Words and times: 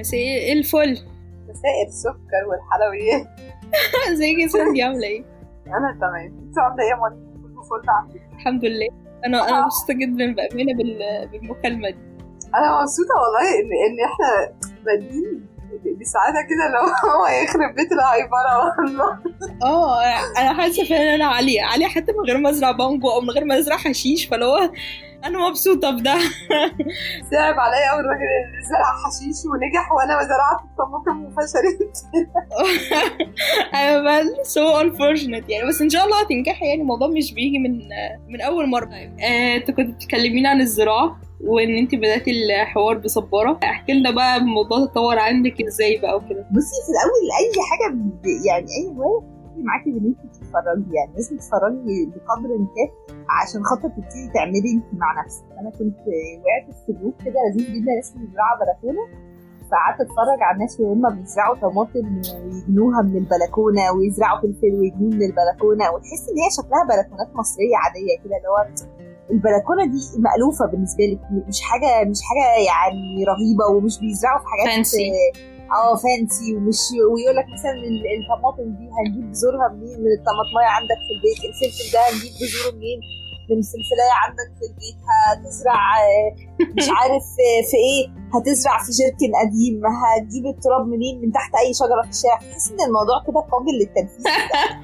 مساء 0.00 0.52
الفل. 0.52 0.92
مساء 1.48 1.86
السكر 1.88 2.42
والحلويات. 2.48 3.26
ازيك 4.12 4.38
يا 4.38 4.46
ساندي 4.48 4.82
عاملة 4.82 5.06
إيه؟ 5.06 5.24
أنا 5.66 5.98
تمام. 6.00 6.38
انت 6.48 6.58
عاملة 6.58 6.82
إيه 6.84 6.90
يا 6.90 6.96
مريم 6.96 7.42
كله 7.42 7.62
فل 7.62 7.90
عندك. 7.90 8.20
الحمد 8.34 8.64
لله. 8.64 8.88
أنا 9.26 9.48
أنا 9.48 9.64
مبسوطة 9.64 9.94
جدا 9.94 10.34
بأمانة 10.34 10.74
بال- 10.74 11.28
بالمكالمة 11.32 11.90
دي. 11.90 11.98
أنا 12.54 12.80
مبسوطة 12.80 13.14
والله 13.22 13.48
إن 13.60 13.70
إن 13.86 13.96
إحنا 14.10 14.56
بادئين 14.84 15.46
بسعاده 16.00 16.38
كده 16.50 16.68
لو 16.74 17.10
هو 17.10 17.26
يخرب 17.44 17.74
بيت 17.74 17.92
الهايبره 17.92 18.74
والله. 18.78 19.18
آه 19.62 20.00
أنا 20.38 20.54
حاسة 20.54 20.84
فعلا 20.84 21.02
إن 21.02 21.14
أنا 21.14 21.26
عاليه 21.26 21.62
عاليه 21.62 21.86
حتى 21.86 22.12
من 22.12 22.20
غير 22.26 22.38
ما 22.38 22.50
أزرع 22.50 22.70
بانجو 22.70 23.10
أو 23.10 23.20
من 23.20 23.30
غير 23.30 23.44
ما 23.44 23.58
أزرع 23.58 23.76
حشيش 23.76 24.26
فلو 24.26 24.46
هو 24.46 24.70
أنا 25.24 25.48
مبسوطة 25.48 25.90
بده. 25.90 26.14
صعب 27.30 27.58
عليا 27.60 27.90
أول 27.92 28.04
راجل 28.04 28.22
اللي 28.46 28.62
زرع 28.70 28.92
حشيش 29.04 29.46
ونجح 29.46 29.92
وأنا 29.92 30.16
ما 30.16 30.22
زرعت 30.22 30.60
الطماطم 30.64 31.24
وفشلت. 31.24 32.04
أنا 33.74 34.42
سو 34.42 34.80
unfortunate 34.80 35.44
يعني. 35.50 35.68
بس 35.68 35.80
إن 35.82 35.88
شاء 35.90 36.04
الله 36.04 36.20
هتنجحي 36.22 36.66
يعني. 36.66 36.80
الموضوع 36.80 37.08
مش 37.08 37.34
بيجي 37.34 37.58
من 37.58 37.78
من 38.28 38.40
أول 38.40 38.68
مرة. 38.68 38.88
آه، 38.94 39.56
انت 39.56 39.70
كنت 39.70 39.94
بتكلميني 39.94 40.48
عن 40.48 40.60
الزراعة 40.60 41.20
وإن 41.44 41.76
انت 41.78 41.94
بدأتي 41.94 42.30
الحوار 42.30 42.98
بصبارة. 42.98 43.60
احكي 43.64 43.92
لنا 43.92 44.10
بقى 44.10 44.36
الموضوع 44.36 44.86
تطور 44.86 45.18
عندك 45.18 45.62
إزاي 45.66 45.98
بقى 45.98 46.16
وكده. 46.16 46.46
بصي 46.50 46.76
في 46.86 46.90
الأول 46.94 47.22
أي 47.40 47.52
حاجة 47.70 47.96
يعني 48.46 48.66
أي 48.66 48.96
هواية 48.96 49.40
معاكي 49.56 49.90
بإن 49.90 50.06
انت 50.06 50.34
تتفرجي 50.34 50.94
يعني. 50.94 51.12
لازم 51.14 51.36
تتفرجي 51.36 52.06
بقدر 52.06 52.46
الإمكان. 52.46 52.88
عشان 53.42 53.60
خاطر 53.64 53.88
تبتدي 53.88 54.28
تعملي 54.34 54.70
انت 54.76 54.88
مع 55.02 55.22
نفسك. 55.24 55.44
أنا 55.60 55.70
كنت 55.70 55.98
وقعت 56.42 56.66
في 56.86 56.92
group 56.92 57.14
كده 57.24 57.34
لذيذ 57.48 57.66
جدا 57.74 57.92
اسمه 58.00 58.22
زراعه 58.34 58.54
بلكونة. 58.60 59.04
فقعدت 59.70 60.00
اتفرج 60.00 60.40
على 60.46 60.54
الناس 60.54 60.80
وهم 60.80 61.02
بيزرعوا 61.20 61.56
طماطم 61.56 62.06
ويجنوها 62.44 63.02
من 63.02 63.16
البلكونة 63.16 63.92
ويزرعوا 63.92 64.40
فلفل 64.40 64.74
ويجنوه 64.80 65.10
من 65.16 65.22
البلكونة. 65.22 65.84
وتحس 65.90 66.22
إن 66.30 66.38
هي 66.42 66.50
شكلها 66.58 66.82
بلكونات 66.90 67.30
مصرية 67.36 67.76
عادية 67.84 68.14
كده 68.24 68.36
اللي 68.36 68.48
هو 68.48 68.60
البلكونة 69.30 69.84
دي 69.92 70.00
مألوفة 70.26 70.66
بالنسبة 70.66 71.04
لك 71.04 71.20
مش 71.48 71.60
حاجة 71.60 72.08
مش 72.10 72.20
حاجة 72.28 72.46
يعني 72.70 73.24
رهيبة 73.32 73.64
ومش 73.74 73.94
بيزرعوا 74.00 74.38
في 74.38 74.46
حاجات 74.52 74.86
Fancy. 74.86 75.00
آه 75.78 75.94
fancy 76.02 76.48
ومش 76.56 76.80
ويقول 77.12 77.36
لك 77.38 77.46
مثلا 77.56 77.72
ال- 77.90 78.06
الطماطم 78.18 78.66
دي 78.78 78.86
هنجيب 78.96 79.24
بذورها 79.30 79.68
منين؟ 79.74 79.98
من 80.04 80.12
الطماطماية 80.18 80.70
عندك 80.78 80.98
في 81.06 81.10
البيت 81.16 81.40
الفلفل 81.48 81.86
ده 81.94 82.00
هنجيب 82.08 82.32
بذوره 82.40 82.70
منين؟ 82.76 83.00
من 83.50 83.58
الفلفلايه 83.58 84.14
عندك 84.24 84.48
في 84.58 84.64
البيت 84.70 84.98
هتزرع 85.10 85.82
مش 86.76 86.86
عارف 86.98 87.24
في 87.70 87.76
إيه 87.86 88.02
هتزرع 88.34 88.78
في 88.84 88.90
جيركن 88.98 89.30
قديم 89.42 89.82
هتجيب 89.86 90.46
التراب 90.46 90.86
منين؟ 90.86 91.20
من 91.22 91.32
تحت 91.32 91.52
أي 91.54 91.74
شجرة 91.74 92.02
في 92.02 92.10
الشارع. 92.10 92.38
تحس 92.38 92.70
إن 92.72 92.80
الموضوع 92.88 93.16
كده 93.26 93.40
قابل 93.52 93.72
للتنفيذ. 93.80 94.24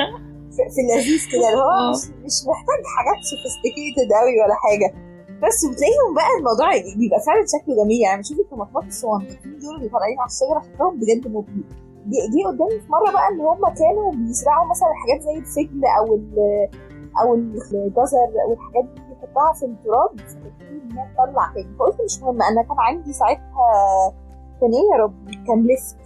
في 0.75 0.81
اللذيذ 0.84 1.23
كده 1.33 1.47
اللي 1.50 1.62
هو 1.67 1.70
آه. 1.81 1.91
مش, 1.91 2.03
مش 2.27 2.36
محتاج 2.50 2.81
حاجات 2.97 3.19
سوفيستيكيتد 3.31 4.08
قوي 4.20 4.34
ولا 4.42 4.56
حاجة. 4.64 4.89
بس 5.42 5.58
بتلاقيهم 5.70 6.11
بقى 6.19 6.30
الموضوع 6.39 6.69
بيبقى 7.01 7.20
فعلا 7.27 7.42
شكله 7.55 7.73
جميل. 7.80 8.01
يعني 8.06 8.20
بشوف 8.23 8.39
الطماطمات 8.41 8.84
الصغنطين 8.92 9.58
دول 9.62 9.75
اللي 9.78 9.89
طالعين 9.95 10.19
على 10.20 10.30
الشجره 10.33 10.61
شكلهم 10.67 10.95
بجد 11.01 11.25
مبهر. 11.34 11.67
جه 12.33 12.47
قدامي 12.48 12.80
في 12.80 12.89
مرة 12.97 13.11
بقى 13.12 13.28
إن 13.28 13.41
هم 13.41 13.64
كانوا 13.80 14.12
بيزرعوا 14.12 14.67
مثلا 14.73 14.89
حاجات 15.03 15.20
زي 15.27 15.34
الفجل 15.42 15.80
أو 15.98 16.06
أو 17.22 17.34
الجزر 17.34 18.28
أو 18.47 18.53
الحاجات 18.53 18.84
دي 18.84 19.00
يحطها 19.12 19.53
في 19.53 19.67
التراب 19.67 20.11
إن 20.70 20.98
هي 20.98 21.09
تطلع 21.14 21.53
تاني. 21.55 21.77
فقلت 21.78 22.00
مش 22.05 22.23
مهم 22.23 22.42
أنا 22.42 22.62
كان 22.62 22.77
عندي 22.78 23.12
ساعتها 23.12 23.69
كان 24.61 24.70
إيه 24.75 24.97
يا 24.98 25.03
رب 25.05 25.14
كان 25.47 25.62
لفت. 25.62 25.97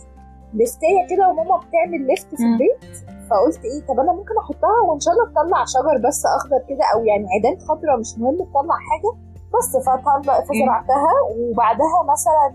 لفتاية 0.55 1.07
كده 1.11 1.29
وماما 1.29 1.57
بتعمل 1.57 2.07
لفت 2.07 2.27
في. 2.35 2.43
البيت. 2.53 2.97
فقلت 3.31 3.65
إيه 3.65 3.87
طب 3.89 4.01
أنا 4.01 4.13
ممكن 4.13 4.35
أحطها 4.39 4.81
وإن 4.89 5.01
شاء 5.01 5.15
الله 5.15 5.27
تطلع 5.31 5.65
شجر 5.65 6.09
بس 6.09 6.23
أخضر 6.27 6.59
كده 6.69 6.85
أو 6.95 7.05
يعني 7.05 7.27
عيدان 7.33 7.61
خضراء 7.69 7.99
مش 7.99 8.19
مهم 8.19 8.37
تطلع 8.37 8.75
حاجة. 8.91 9.13
بس 9.59 9.77
فطلع 9.87 10.41
فزرعتها 10.41 11.13
وبعدها 11.37 12.03
مثلا 12.13 12.49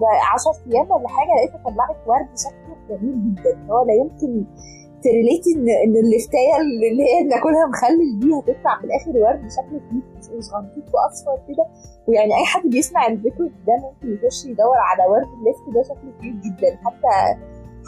ب 0.00 0.04
10 0.34 0.52
أيام 0.72 0.90
ولا 0.90 1.08
حاجة 1.08 1.30
لقيتها 1.36 1.70
طلعت 1.70 1.96
ورد 2.06 2.28
شكله 2.38 2.76
جميل 2.98 3.34
جدا. 3.34 3.66
هو 3.72 3.84
لا 3.86 3.92
يمكن 3.94 4.44
تتخيلي 5.04 5.68
إن 5.84 5.96
اللفتايه 6.04 6.54
اللي 6.60 7.04
هي 7.10 7.24
بناكلها 7.24 7.66
مخلل 7.66 8.18
دي 8.20 8.26
هتطلع 8.34 8.78
في 8.78 8.84
الآخر 8.84 9.10
ورد 9.22 9.50
شكله 9.56 9.80
cute 9.90 10.38
وصغنطوط 10.38 10.86
وأصفر 10.94 11.36
كده. 11.48 11.64
ويعني 12.06 12.34
أي 12.38 12.44
حد 12.44 12.62
بيسمع 12.70 13.06
الفيديو 13.06 13.46
ده 13.66 13.74
ممكن 13.84 14.14
يخش 14.14 14.44
يدور 14.44 14.76
على 14.90 15.02
ورد 15.10 15.28
اللفت 15.38 15.64
ده 15.74 15.82
شكله 15.82 16.12
cute 16.20 16.36
جدا. 16.44 16.70
حتى 16.84 17.12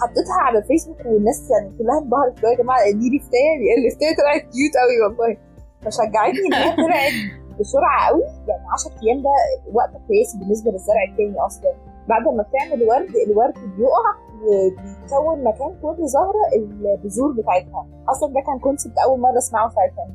حطيتها 0.00 0.38
على 0.46 0.58
الفيسبوك 0.58 0.96
والناس 1.06 1.50
يعني 1.50 1.78
كلها 1.78 1.98
انبهرت 1.98 2.42
يا 2.44 2.54
جماعة 2.62 2.90
دي 2.90 3.06
لفتايه 3.16 3.74
اللفتايه 3.78 4.16
طلعت 4.16 4.40
cute 4.52 4.74
قوي 4.82 4.96
والله. 5.04 5.36
فشجعتني 5.82 6.46
إن 6.48 6.54
هي 6.54 6.76
طلعت 6.76 7.12
بسرعة 7.60 8.08
قوي 8.08 8.22
يعني 8.48 8.64
10 8.72 8.92
أيام 9.02 9.22
ده 9.22 9.30
وقت 9.72 9.90
قياسي 10.08 10.38
بالنسبة 10.38 10.70
للزرع 10.70 11.02
التاني 11.10 11.40
أصلا. 11.46 11.72
بعد 12.08 12.22
ما 12.36 12.42
بتعمل 12.48 12.82
ورد 12.88 13.12
الورد 13.26 13.54
بيقع 13.76 14.12
وبيكون 14.42 15.44
مكان 15.44 15.74
كل 15.82 16.06
زهرة 16.06 16.42
البذور 16.56 17.32
بتاعتها. 17.32 17.86
أصلا 18.08 18.32
ده 18.32 18.40
كان 18.40 18.58
concept 18.58 18.98
أول 19.06 19.20
مرة 19.20 19.38
أسمعه 19.38 19.68
ساعتها 19.68 20.08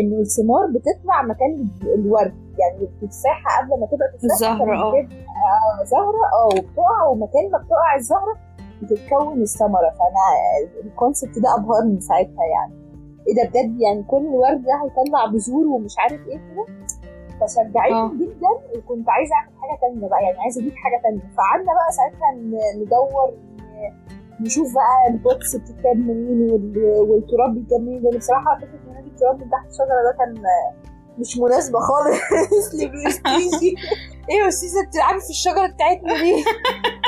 إنه 0.00 0.16
الثمار 0.20 0.66
بتطلع 0.66 1.22
مكان 1.22 1.68
الورد. 1.94 2.34
يعني 2.58 2.82
التفاحه 3.02 3.62
قبل 3.62 3.80
ما 3.80 3.86
تبقى 3.86 4.08
تفاحه 4.18 4.34
الزهرة، 4.34 4.92
كانت 4.92 5.12
آه. 5.12 5.84
زهرة 5.84 6.22
آه 6.34 6.46
وبتقع. 6.46 7.06
ومكان 7.10 7.50
ما 7.52 7.58
بتقع 7.58 7.94
الزهرة 7.96 8.34
بتتكون 8.82 9.42
الثمرة. 9.42 9.90
فأنا 9.90 10.24
ال 10.84 10.91
concept 10.91 11.38
ده 11.38 11.54
أبهرني 11.58 12.00
ساعتها 12.00 12.44
يعني. 12.54 12.74
إيه 13.28 13.34
ده 13.34 13.48
بجد؟ 13.50 13.80
يعني 13.80 14.02
كل 14.02 14.26
ورد 14.26 14.62
ده 14.64 14.74
هيطلع 14.82 15.26
بذور 15.32 15.66
ومش 15.66 15.94
عارف 15.98 16.26
إيه 16.28 16.38
كده. 16.38 16.66
فشجعتني 17.40 17.92
آه. 17.94 18.10
جدا 18.20 18.48
وكنت 18.78 19.08
عايزة 19.08 19.34
أعمل 19.34 19.50
حاجة 19.60 19.78
تانية 19.80 20.08
بقى. 20.08 20.22
يعني 20.22 20.38
عايزة 20.38 20.60
أجيب 20.60 20.72
حاجة 20.74 21.02
تانية. 21.02 21.20
فقعدنا 21.36 21.72
بقى 21.74 21.92
ساعتها 21.98 22.28
ندور 22.82 23.28
نشوف 24.40 24.74
بقى 24.74 25.14
البوكس 25.14 25.56
بتتجاب 25.56 25.96
منين 25.96 26.50
وال- 26.50 27.10
والتراب 27.10 27.54
بيتجاب 27.54 27.80
منين 27.80 28.02
لأن 28.02 28.18
بصراحة 28.18 28.56
فكرة 28.58 28.68
إن 28.84 28.90
أنا 28.90 29.00
أجيب 29.00 29.16
تراب 29.16 29.40
من 29.40 29.50
تحت 29.50 29.66
الشجرة 29.70 29.86
ده 29.86 30.16
كان 30.18 30.42
مش 31.18 31.38
مناسبة 31.38 31.78
خالص 31.80 32.20
لبرستيجي 32.82 33.74
إيه 34.30 34.36
يا 34.42 34.48
أستاذة 34.48 34.80
انت 34.86 34.98
عارف 34.98 35.22
الشجرة 35.30 35.66
بتاعتنا 35.66 36.12
ليه؟ 36.12 36.44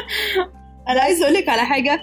أنا 0.89 1.01
عايزة 1.01 1.25
أقول 1.25 1.35
لك 1.35 1.49
على 1.49 1.63
حاجة 1.63 1.99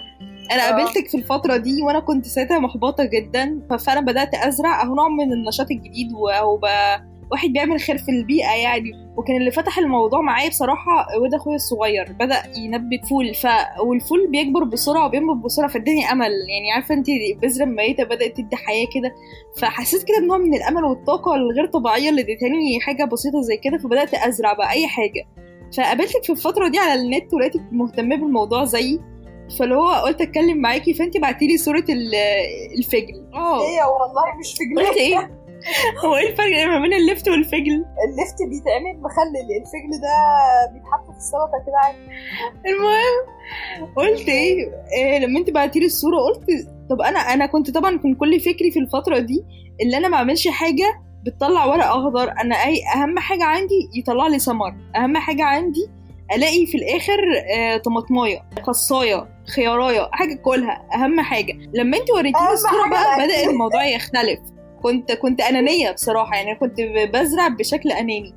أنا 0.52 0.68
آه. 0.68 0.70
قابلتك 0.72 1.08
في 1.08 1.16
الفترة 1.16 1.56
دي 1.56 1.82
وأنا 1.82 2.00
كنت 2.00 2.26
ساعتها 2.26 2.58
محبطة 2.58 3.04
جدا 3.04 3.60
فانا 3.78 4.00
بدأت 4.00 4.34
أزرع 4.34 4.82
أهو 4.82 4.94
نوع 4.94 5.08
من 5.08 5.32
النشاط 5.32 5.70
الجديد 5.70 6.12
وهو 6.12 6.56
بقى 6.56 7.04
واحد 7.32 7.48
بيعمل 7.52 7.80
خير 7.80 7.98
في 7.98 8.10
البيئة 8.10 8.50
يعني. 8.62 8.90
وكان 9.16 9.36
اللي 9.36 9.50
فتح 9.50 9.78
الموضوع 9.78 10.20
معايا 10.20 10.48
بصراحة 10.48 11.06
واد 11.22 11.34
أخويا 11.34 11.56
الصغير 11.56 12.12
بدأ 12.20 12.42
ينبت 12.56 13.06
فول 13.10 13.34
ف 13.34 13.46
والفول 13.86 14.28
بيكبر 14.30 14.64
بسرعة 14.64 15.06
وبينبت 15.06 15.44
بسرعة 15.44 15.68
فاداني 15.70 16.12
أمل 16.12 16.22
يعني. 16.30 16.72
عارفة 16.74 16.94
انت 16.94 17.06
البذره 17.08 17.64
الميته 17.64 18.04
بدأت 18.04 18.36
تدي 18.36 18.56
حياة 18.56 18.86
كده. 18.94 19.14
فحسيت 19.60 20.02
كده 20.02 20.18
بنوع 20.20 20.38
من 20.38 20.54
الأمل 20.54 20.84
والطاقة 20.84 21.34
الغير 21.34 21.66
طبيعية 21.66 22.10
اللي 22.10 22.20
ادتني 22.20 22.80
حاجة 22.80 23.04
بسيطة 23.04 23.40
زي 23.40 23.56
كده. 23.56 23.78
فبدأت 23.78 24.14
أزرع 24.14 24.52
بقى 24.52 24.70
أي 24.70 24.86
حاجة. 24.86 25.26
فقابلتك 25.76 26.24
في 26.24 26.30
الفترة 26.30 26.68
دي 26.68 26.78
على 26.78 27.00
النت 27.00 27.34
ولقيتك 27.34 27.62
مهتمة 27.72 28.16
بالموضوع 28.16 28.64
زيي؟ 28.64 29.00
فاللي 29.58 29.74
هو 29.74 29.90
قلت 29.90 30.20
أتكلم 30.20 30.56
معاكي 30.58 30.94
فانت 30.94 31.16
بعتيلي 31.16 31.56
صورة 31.56 31.84
ال- 31.88 32.14
الفجل. 32.78 33.26
آه 33.34 33.62
إيه 33.62 33.84
والله 33.84 34.38
مش 34.40 34.54
في 34.54 34.82
قلت 34.88 34.96
إيه؟ 34.96 35.41
هو 36.04 36.16
إيه 36.16 36.30
الفرق 36.30 36.64
ما 36.66 36.80
بين 36.80 36.92
اللفت 36.92 37.28
والفجل؟ 37.28 37.84
اللفت 38.08 38.36
بيتعمل 38.50 39.00
مخلل 39.00 39.48
الفجل 39.60 40.00
ده 40.02 40.14
بيتحط 40.72 41.10
في 41.10 41.16
السلطة 41.16 41.64
كده 41.66 41.78
عادي. 41.84 41.98
المهم 42.66 43.92
قلت 43.96 44.28
إيه, 44.28 44.54
إيه 44.96 45.18
لما 45.18 45.38
أنت 45.40 45.50
بعتيلي 45.50 45.86
الصورة 45.86 46.16
قلت 46.18 46.44
طب 46.90 47.00
أنا 47.00 47.18
أنا 47.18 47.46
كنت 47.46 47.70
طبعا 47.70 47.98
كان 47.98 48.14
كل 48.14 48.40
فكري 48.40 48.70
في 48.70 48.78
الفترة 48.78 49.18
دي 49.18 49.44
اللي 49.82 49.96
أنا 49.96 50.08
ما 50.08 50.16
أعملش 50.16 50.48
حاجة 50.48 51.00
بتطلع 51.26 51.64
ورق 51.64 51.84
أخضر. 51.86 52.30
أنا 52.40 52.54
أي 52.54 52.80
أهم 52.96 53.18
حاجة 53.18 53.44
عندي 53.44 53.88
يطلع 53.94 54.26
لي 54.26 54.38
ثمر 54.38 54.74
أهم 54.96 55.16
حاجة 55.16 55.44
عندي 55.44 55.90
ألاقي 56.32 56.66
في 56.66 56.78
الآخر 56.78 57.18
آه، 57.56 57.76
طماطماية 57.76 58.42
خصاية 58.62 59.28
خيارايه 59.56 60.08
حاجة 60.12 60.34
كلها. 60.34 60.86
أهم 60.94 61.20
حاجة. 61.20 61.52
لما 61.74 61.96
أنت 61.96 62.10
وريتيني 62.10 62.52
الصورة 62.52 62.88
بقى. 62.90 63.16
بدأ 63.26 63.50
الموضوع 63.50 63.84
يختلف. 63.84 64.38
كنت 64.82 65.12
كنت 65.12 65.40
أنانية 65.40 65.90
بصراحة 65.90 66.36
يعني 66.36 66.54
كنت 66.54 66.76
بزرع 67.14 67.48
بشكل 67.48 67.92
أناني. 67.92 68.34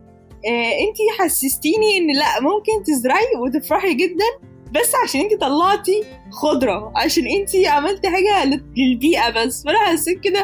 آه 0.47 0.71
انت 0.87 0.97
حسستيني 1.21 1.97
إن 1.97 2.15
لأ 2.15 2.41
ممكن 2.41 2.83
تزرعي 2.85 3.25
وتفرحي 3.37 3.93
جدا 3.93 4.49
بس 4.71 4.91
عشان 5.03 5.21
انت 5.21 5.41
طلعتي 5.41 6.03
خضرة 6.31 6.91
عشان 6.95 7.27
انت 7.27 7.49
عملتي 7.67 8.09
حاجة 8.09 8.45
لل- 8.45 8.63
للبيئة 8.77 9.29
بس. 9.29 9.63
فأنا 9.63 9.77
حسيت 9.79 10.19
كده 10.19 10.39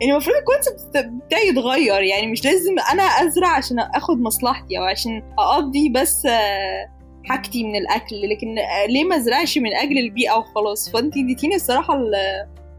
يعني 0.00 0.12
المفروض 0.12 0.36
الكونسيبت 0.36 1.10
بتاعي 1.26 1.48
يتغير 1.48 2.02
يعني 2.02 2.26
مش 2.26 2.44
لازم 2.44 2.74
أنا 2.92 3.02
أزرع 3.02 3.48
عشان 3.48 3.78
أخد 3.78 4.20
مصلحتي 4.20 4.78
أو 4.78 4.84
عشان 4.84 5.22
أقضي 5.38 5.88
بس 5.88 6.26
آه، 6.26 6.90
حاجتي 7.24 7.64
من 7.64 7.76
الأكل 7.76 8.30
لكن 8.30 8.54
ليه 8.88 9.04
ما 9.04 9.16
أزرعش 9.16 9.58
من 9.58 9.74
أجل 9.74 9.98
البيئة 9.98 10.32
وخلاص؟ 10.38 10.90
فانت 10.90 11.16
اديتيني 11.16 11.54
الصراحة 11.54 11.94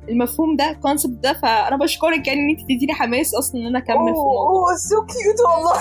المفهوم 0.09 0.55
ده 0.55 0.69
ال 0.69 0.76
concept 0.76 1.23
ده 1.23 1.33
فأنا 1.33 1.77
بشكرك 1.77 2.27
يعني 2.27 2.39
ان 2.39 2.49
انت 2.49 2.61
تديني 2.61 2.93
حماس 2.93 3.35
أصلا 3.35 3.61
إن 3.61 3.67
أنا 3.67 3.79
أكمل 3.79 3.95
في 3.95 4.01
الموضوع. 4.01 4.49
oh 4.49 4.75
so 4.75 4.95
cute 5.05 5.39
والله. 5.49 5.77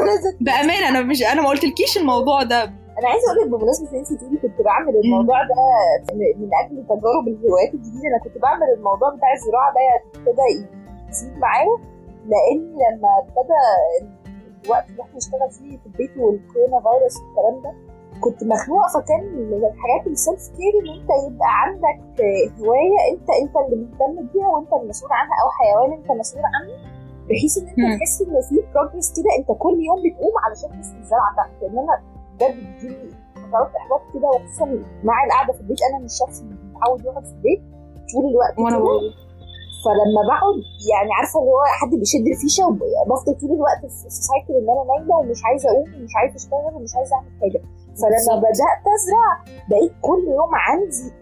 بأمانة 0.46 0.88
أنا 0.88 1.00
مش 1.02 1.22
أنا 1.22 1.42
ما 1.42 1.48
قلتلكيش 1.48 1.98
الموضوع 1.98 2.42
ده. 2.42 2.62
أنا 2.98 3.08
عايزة 3.08 3.24
أقول 3.26 3.38
لك 3.40 3.48
بمناسبة 3.60 3.90
إن 3.92 3.96
انت 3.98 4.12
تقولي 4.12 4.36
كنت 4.36 4.60
بعمل 4.64 4.96
الموضوع 5.04 5.38
ده 5.42 5.54
من 6.40 6.50
أجل 6.64 6.84
تجارب 6.88 7.28
الهوايات 7.28 7.74
الجديدة 7.74 8.08
أنا 8.08 8.18
كنت 8.24 8.42
بعمل 8.42 8.68
الموضوع 8.78 9.08
بتاع 9.16 9.32
الزراعة 9.32 9.74
ده 9.74 9.80
ابتدى 10.20 10.46
يزيد 11.10 11.38
معايا 11.38 11.76
لأن 12.30 12.60
لما 12.82 13.08
ابتدى 13.22 13.62
الوقت 14.64 14.90
اللي 14.90 15.02
إحنا 15.02 15.16
نشتغل 15.16 15.50
فيه 15.50 15.78
في 15.78 15.86
البيت 15.86 16.10
وال 16.10 16.27
corona 16.27 16.80
virus 16.80 17.16
والكلام 17.22 17.62
ده 17.64 17.72
كنت 18.20 18.44
مخنوقة 18.44 18.88
فكان 18.94 19.24
من 19.50 19.64
الحاجات 19.64 20.06
ال 20.06 20.14
self 20.14 20.48
care 20.56 20.72
إن 20.80 21.00
أنت 21.00 21.10
يبقى 21.26 21.48
عندك 21.62 22.00
هواية 22.60 22.98
أنت 23.12 23.28
أنت 23.42 23.54
اللي 23.56 23.76
مهتم 23.84 24.26
بيها 24.32 24.48
وأنت 24.48 24.72
المسؤول 24.82 25.10
عنها 25.12 25.36
أو 25.42 25.48
حيوان 25.58 25.98
أنت 25.98 26.10
مسؤول 26.20 26.42
عنه 26.44 26.72
بحيث 27.28 27.58
إن 27.58 27.68
أنت 27.68 27.98
تحس 27.98 28.22
إن 28.22 28.40
في 28.48 28.62
progress 28.74 29.12
كده 29.16 29.30
أنت 29.38 29.58
كل 29.58 29.76
يوم 29.88 29.98
بتقوم 30.04 30.34
علشان 30.44 30.80
تسقي 30.80 30.98
الزرعة 31.00 31.32
بتاعتك. 31.32 31.62
لأن 31.62 31.78
أنا 31.78 31.94
بجد 32.34 32.56
بتجيلي 32.74 33.10
فترات 33.34 33.70
إحباط 33.76 34.00
كده 34.14 34.28
وخصوصا 34.28 34.66
مع 35.04 35.24
القعدة 35.24 35.52
في 35.52 35.60
البيت. 35.60 35.78
أنا 35.90 36.04
مش 36.04 36.12
شخص 36.18 36.42
متعود 36.42 37.04
يقعد 37.04 37.24
في 37.24 37.32
البيت 37.32 37.60
طول 38.12 38.24
الوقت 38.30 38.58
وأنا 38.58 38.78
فلما 39.84 40.22
بقعد 40.30 40.56
يعني 40.92 41.10
عارفة 41.18 41.40
اللي 41.40 41.50
هو 41.50 41.62
حد 41.80 41.90
بيشد 42.00 42.26
الفيشة 42.34 42.64
وبفضل 42.68 43.32
طول 43.40 43.52
الوقت 43.52 43.80
في 43.86 44.10
سايكل 44.28 44.52
إن 44.60 44.68
أنا 44.74 44.82
نايمة 44.90 45.14
ومش 45.18 45.40
عايزة 45.44 45.70
أقوم 45.70 45.88
ومش 45.94 46.12
عايزة 46.16 46.36
أشتغل 46.36 46.74
ومش 46.76 46.92
عايزة 46.96 47.16
أعمل 47.16 47.30
حاجة. 47.40 47.60
فلما 48.00 48.38
بدأت 48.40 48.82
أزرع 48.94 49.44
بقيت 49.70 49.92
كل 50.02 50.24
يوم 50.28 50.54
عندي 50.54 51.12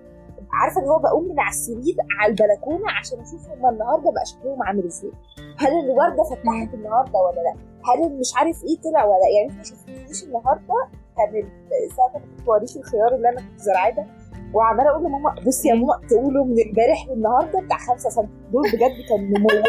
عارفة 0.53 0.81
اللي 0.81 0.91
هو 0.91 0.99
بقوم 0.99 1.25
من 1.29 1.41
على 1.41 1.49
السرير 1.51 1.97
على 2.21 2.31
البلكونة 2.31 2.91
عشان 2.99 3.21
أشوف 3.21 3.49
هما 3.49 3.71
النهارده 3.71 4.11
بقى 4.11 4.27
شكلهم 4.27 4.63
عامل 4.63 4.87
إزاي. 4.87 5.11
هل 5.59 5.73
الوردة 5.85 6.23
فتحت 6.23 6.75
النهارده 6.75 7.19
ولا 7.19 7.41
لأ؟ 7.41 7.55
هل 7.89 8.19
مش 8.21 8.33
عارف 8.37 8.65
إيه 8.65 8.81
طلع 8.81 9.05
ولا 9.05 9.19
لأ؟ 9.19 9.29
يعني 9.37 9.49
أنت 9.51 9.57
ما 9.59 9.63
شفتنيش 9.65 10.25
النهارده 10.25 10.75
كان 11.17 11.49
ساعه 11.97 12.11
ما 12.15 12.19
كنت 12.21 12.41
بوريك 12.47 12.77
الخيار 12.77 13.15
اللي 13.15 13.29
أنا 13.29 13.41
كنت 13.41 13.61
زرعاه 13.61 13.91
ده 13.91 14.07
وعمالة 14.55 14.91
أقول 14.91 15.05
لماما 15.05 15.35
بصي 15.47 15.69
يا 15.69 15.75
ماما 15.75 16.01
تقولوا 16.11 16.45
من 16.45 16.57
امبارح 16.67 17.07
للنهاردة 17.09 17.61
بتاع 17.61 17.79
5 17.79 18.11
سم 18.11 18.27
دول 18.53 18.63
بجد 18.73 19.09
كان 19.09 19.31
نموهم 19.31 19.63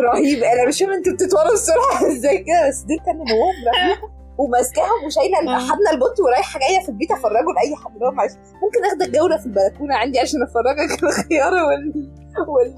رهيب. 0.00 0.42
أنا 0.42 0.68
مش 0.68 0.78
فاهم 0.78 0.90
أنتوا 0.92 1.12
بتتولوا 1.12 1.52
السرعه 1.52 2.06
إزاي 2.12 2.38
كده 2.38 2.68
بس 2.68 2.82
دول 2.82 2.98
كان 3.06 3.14
نموهم 3.16 3.54
رهيب. 3.66 4.19
وماسكاهم 4.40 5.04
وشايلة 5.06 5.38
حاضنه 5.68 5.90
البط 5.92 6.20
ورايحة 6.20 6.60
جاية 6.60 6.80
في 6.82 6.88
البيت 6.88 7.10
أفرجه 7.10 7.50
لأي 7.56 7.76
حد. 7.76 7.92
اللي 7.94 8.06
هو 8.06 8.10
معلش 8.12 8.32
ممكن 8.62 8.80
اخدك 8.88 9.10
جوله 9.18 9.36
في 9.36 9.46
البلكونة 9.46 9.94
عندي 9.94 10.18
عشان 10.20 10.42
أفرجك 10.42 10.90
الخيار 11.04 11.52
وال 11.52 12.10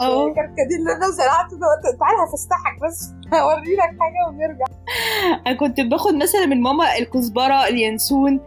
والكركديه 0.00 0.76
اللي 0.80 0.92
أنا 0.96 1.10
زرعته 1.10 1.56
ده. 1.56 1.66
تعالى 2.00 2.18
هفسحك 2.24 2.74
بس 2.86 3.12
هوري 3.34 3.74
لك 3.76 3.92
حاجة 4.00 4.20
ونرجع. 4.28 4.64
أنا 5.46 5.56
كنت 5.56 5.80
باخد 5.80 6.14
مثلا 6.14 6.46
من 6.46 6.60
ماما 6.62 6.98
الكزبرة 6.98 7.66
اليانسون 7.68 8.40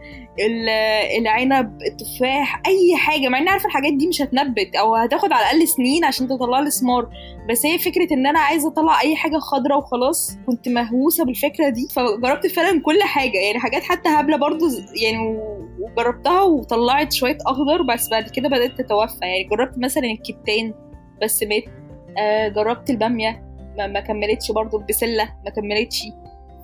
العنب 1.18 1.82
التفاح 1.82 2.62
أي 2.66 2.96
حاجة 2.96 3.28
مع 3.28 3.38
اني 3.38 3.50
عارفة 3.50 3.66
الحاجات 3.66 3.92
دي 3.92 4.06
مش 4.06 4.22
هتنبت 4.22 4.76
أو 4.76 4.94
هتاخد 4.94 5.32
على 5.32 5.42
الأقل 5.42 5.68
سنين 5.68 6.04
عشان 6.04 6.28
تطلع 6.28 6.60
لي 6.60 6.70
ثمار 6.70 7.08
بس 7.50 7.66
هي 7.66 7.78
فكرة 7.78 8.08
إن 8.12 8.26
أنا 8.26 8.40
عايزة 8.40 8.68
أطلع 8.68 9.00
أي 9.00 9.16
حاجة 9.16 9.36
خضراء 9.38 9.78
وخلاص 9.78 10.38
كنت 10.46 10.68
مهووسة 10.68 11.24
بالفكرة 11.24 11.68
دي. 11.68 11.88
فجربت 11.94 12.46
فعلا 12.46 12.80
كل 12.80 13.02
حاجة. 13.02 13.38
يعني 13.38 13.58
حاجات 13.58 13.82
حتى 13.82 14.08
هبلة 14.08 14.36
برضو 14.36 14.64
يعني 15.02 15.38
وجربتها 15.80 16.42
وطلعت 16.42 17.12
شوية 17.12 17.38
أخضر 17.46 17.82
بس 17.82 18.08
بعد 18.08 18.28
كده 18.30 18.48
بدأت 18.48 18.78
تتوفى. 18.78 19.18
يعني 19.22 19.44
جربت 19.44 19.78
مثلا 19.78 20.04
الكتان 20.04 20.74
بس 21.22 21.42
مات. 21.42 21.64
آه 22.18 22.48
جربت 22.48 22.90
البامية 22.90 23.42
ما, 23.78 23.86
ما 23.86 24.00
كملتش 24.00 24.52
برضو 24.52 24.78
البسلة 24.78 25.24
ما 25.44 25.50
كملتش. 25.50 26.02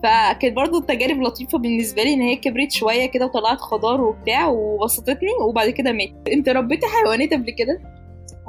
فكانت 0.02 0.56
برضو 0.56 0.78
التجارب 0.78 1.22
لطيفة 1.22 1.58
بالنسبة 1.58 2.02
لي 2.02 2.14
إن 2.14 2.20
هي 2.20 2.36
كبرت 2.36 2.70
شوية 2.70 3.06
كده 3.06 3.24
وطلعت 3.26 3.58
خضار 3.60 4.00
وبتاع 4.00 4.48
وبسطتني 4.48 5.28
وبعد 5.48 5.68
كده 5.70 5.92
مات 5.92 6.28
أنت 6.32 6.48
ربيتي 6.48 6.86
حيوانات 6.86 7.32
قبل 7.32 7.50
كده؟ 7.58 7.80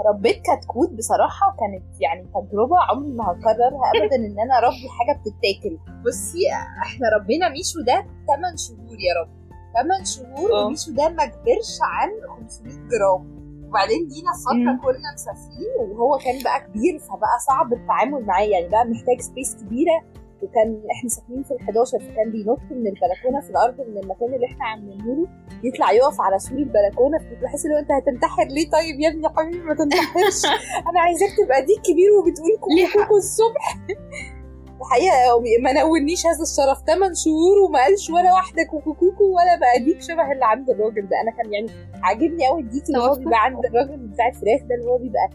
ربيت 0.09 0.41
كتكوت 0.41 0.89
بصراحة 0.89 1.55
كانت 1.59 2.01
يعني 2.01 2.21
تجربة 2.23 2.75
عمري 2.89 3.11
ما 3.11 3.23
هكررها 3.23 3.91
أبدا 3.95 4.15
إن 4.15 4.39
أنا 4.39 4.57
أربي 4.57 4.87
حاجة 4.97 5.19
بتتاكل. 5.19 5.77
بصي 6.05 6.39
إحنا 6.83 7.07
ربينا 7.17 7.49
ميشو 7.49 7.79
ده 7.81 8.05
8 8.27 8.55
شهور 8.57 8.97
يا 8.99 9.13
رب. 9.21 9.29
8 9.73 10.03
شهور 10.05 10.51
وميشو 10.51 10.91
ده 10.91 11.09
ما 11.09 11.25
كبرش 11.25 11.77
عن 11.81 12.09
500 12.43 12.73
جرام. 12.75 13.43
وبعدين 13.67 14.07
جينا 14.07 14.31
فترة 14.45 14.81
كنا 14.85 15.09
مسافرين 15.13 15.73
وهو 15.79 16.17
كان 16.17 16.43
بقى 16.43 16.59
كبير 16.67 16.99
فبقى 16.99 17.37
صعب 17.47 17.73
التعامل 17.73 18.25
معاه 18.25 18.43
يعني 18.43 18.67
بقى 18.69 18.85
محتاج 18.85 19.21
space 19.21 19.55
كبيرة 19.55 20.01
وكان 20.43 20.81
إحنا 20.91 21.09
ساكنين 21.09 21.43
في 21.43 21.53
ال11 21.53 22.03
فكان 22.03 22.31
بينط 22.31 22.59
من 22.71 22.87
البلكونة 22.87 23.41
في 23.41 23.49
الأرض 23.49 23.81
من 23.81 23.97
المكان 23.97 24.33
اللي 24.33 24.45
إحنا 24.45 24.65
عاملينه 24.65 25.05
له 25.05 25.27
يطلع 25.63 25.91
يقف 25.91 26.21
على 26.21 26.39
سور 26.39 26.57
البلكونة 26.57 27.17
فكنت 27.17 27.43
بحس 27.43 27.65
ان 27.65 27.77
انت 27.77 27.91
هتنتحر 27.91 28.43
ليه؟ 28.43 28.69
طيب 28.69 28.99
يا 28.99 29.09
ابني 29.09 29.29
حبيبي 29.29 29.59
ما 29.59 29.75
تنتحرش. 29.75 30.45
أنا 30.89 30.99
عايزاك 30.99 31.29
تبقى 31.43 31.65
ديك 31.65 31.81
كبير 31.81 32.11
وبتقول 32.11 32.53
كوكو 32.93 33.17
الصبح. 33.17 33.77
الحقيقة 34.81 35.15
ما 35.61 35.73
نولنيش 35.73 36.25
هذا 36.27 36.43
الشرف. 36.43 36.77
8 36.87 37.13
شهور 37.13 37.57
وما 37.65 37.79
قالش 37.79 38.09
ولا 38.09 38.33
واحدة 38.33 38.63
كوكو 38.63 38.93
كوكو 38.93 39.23
ولا 39.23 39.59
بقى 39.59 39.85
ديك 39.85 40.01
شبه 40.01 40.31
اللي 40.31 40.45
عند 40.45 40.69
الراجل 40.69 41.09
ده. 41.09 41.21
أنا 41.21 41.31
كان 41.31 41.53
يعني 41.53 41.67
عاجبني 42.03 42.47
قوي 42.47 42.61
الديك 42.61 42.83
اللي 42.87 42.99
هو 42.99 43.15
بيبقى 43.15 43.43
عند 43.43 43.65
الراجل 43.65 43.97
بتاع 43.97 44.27
الفراخ 44.27 44.61
ده 44.69 44.75
اللي 44.75 44.87
هو 44.91 44.97
بيبقى 44.97 45.29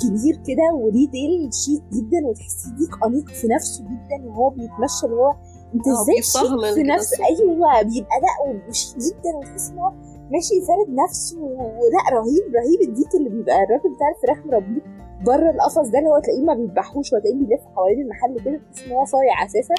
كبير 0.00 0.36
كده 0.46 0.74
وليه 0.74 1.08
ديل 1.10 1.54
شيك 1.54 1.82
جدا 1.92 2.26
وتحسيه 2.26 2.70
ديك 2.78 2.90
أنيق 3.06 3.28
في 3.28 3.48
نفسه 3.48 3.84
جدا 3.84 4.28
وهو 4.28 4.50
بيتمشى 4.50 5.06
اللي 5.06 5.16
هو 5.16 5.34
أنت 5.74 5.84
إزاي 5.88 6.22
شيك 6.22 6.74
في 6.74 6.82
نفسه 6.82 7.16
أيوه 7.26 7.82
بيبقى 7.82 8.16
لا 8.22 8.68
وشيك 8.68 8.96
جدا 8.96 9.36
وتحس 9.36 9.70
إن 9.70 9.78
هو 9.78 9.92
ماشي 10.30 10.54
فارد 10.68 10.88
نفسه 11.04 11.40
ولا 11.42 12.00
رهيب 12.12 12.44
رهيب 12.54 12.88
الديك 12.88 13.14
اللي 13.14 13.28
بيبقى 13.28 13.56
الراجل 13.64 13.94
بتاع 13.96 14.08
الفراخ 14.16 14.46
مربيه 14.46 15.02
بره 15.26 15.50
القفص 15.50 15.88
ده 15.88 15.98
اللي 15.98 16.10
هو 16.10 16.18
تلاقيه 16.24 16.42
ما 16.44 16.54
بيذبحوش 16.54 17.12
وتلاقيه 17.12 17.34
بيلف 17.34 17.60
حوالين 17.76 18.00
المحل 18.00 18.40
كده 18.44 18.60
تحس 18.72 18.86
إن 18.86 18.92
هو 18.92 19.04
صايع 19.04 19.44
أساسا. 19.44 19.74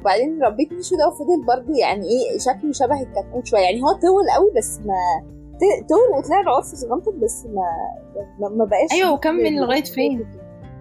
وبعدين 0.00 0.42
ربيت 0.42 0.72
ميشو 0.72 0.96
ده 0.96 1.08
وفضل 1.08 1.46
برضه 1.46 1.78
يعني 1.78 2.06
إيه 2.08 2.38
شكله 2.38 2.72
شبه 2.72 3.00
الكتكوت 3.02 3.46
شوية. 3.46 3.60
يعني 3.60 3.82
هو 3.82 3.92
طول 3.92 4.30
قوي 4.36 4.50
بس 4.56 4.78
ما 4.78 4.94
طول 5.88 6.18
وطلع 6.18 6.40
له 6.40 6.56
عرف 6.56 6.64
صغنطط 6.64 7.14
بس 7.14 7.46
ما 7.46 7.62
ما, 8.40 8.48
ما 8.48 8.64
بقاش 8.64 8.92
أيوه 8.92 9.12
وكمل 9.12 9.56
لغاية 9.56 9.84
فين؟ 9.84 10.26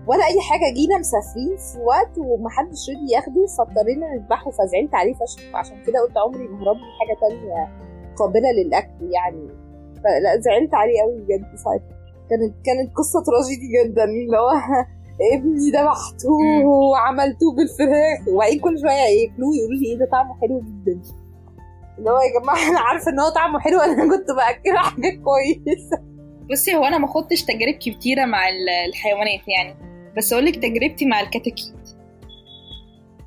ولا 0.07 0.25
أي 0.27 0.41
حاجة 0.49 0.73
جينا 0.73 0.97
مسافرين 0.97 1.57
في 1.57 1.79
وقت 1.79 2.17
ومحدش 2.17 2.89
رضي 2.89 3.11
ياخده 3.13 3.45
فاضطرينا 3.57 4.15
نذبحه 4.15 4.51
فزعلت 4.51 4.95
عليه 4.95 5.13
فشخ. 5.13 5.55
عشان 5.55 5.83
كده 5.83 5.99
قلت 5.99 6.17
عمري 6.17 6.47
ما 6.47 6.57
هربي 6.57 6.79
حاجة 6.99 7.17
تانية 7.21 7.67
قابلة 8.17 8.51
للأكل 8.51 9.11
يعني. 9.11 9.47
فلا 10.03 10.39
زعلت 10.39 10.73
عليه 10.73 11.01
قوي 11.01 11.21
بجد 11.21 11.55
ساعتها. 11.55 11.97
كانت 12.29 12.55
كانت 12.65 12.97
قصة 12.97 13.19
تراجيدي 13.23 13.67
جدا 13.77 14.03
اللي 14.03 14.37
هو 14.37 14.51
ابني 15.33 15.69
ذبحتوه 15.69 16.65
وعملتوه 16.65 17.55
بالفراخ. 17.57 18.27
وبعدين 18.33 18.59
كل 18.59 18.79
شوية 18.79 18.91
ياكلوه 18.91 19.55
يقولوا 19.55 19.77
لي 19.79 19.85
إيه 19.91 19.97
ده 19.97 20.07
طعمه 20.11 20.39
حلو 20.41 20.61
جدا. 20.61 21.01
اللي 21.99 22.09
هو 22.09 22.17
يا 22.19 22.41
جماعة 22.41 22.69
أنا 22.69 22.79
عارفة 22.79 23.11
إن 23.11 23.19
هو 23.19 23.29
طعمه 23.29 23.59
حلو 23.59 23.79
أنا 23.79 24.17
كنت 24.17 24.31
بأكله 24.31 24.79
حاجة 24.79 25.21
كويسة. 25.23 26.03
بصي 26.51 26.75
هو 26.75 26.85
أنا 26.85 26.97
ما 26.97 27.07
خدتش 27.07 27.43
تجارب 27.43 27.73
كتيرة 27.73 28.25
مع 28.25 28.49
الحيوانات 28.89 29.41
يعني 29.47 29.75
بس 30.17 30.33
أقول 30.33 30.45
لك 30.45 30.55
تجربتي 30.55 31.05
مع 31.05 31.19
الكتاكيت. 31.21 31.75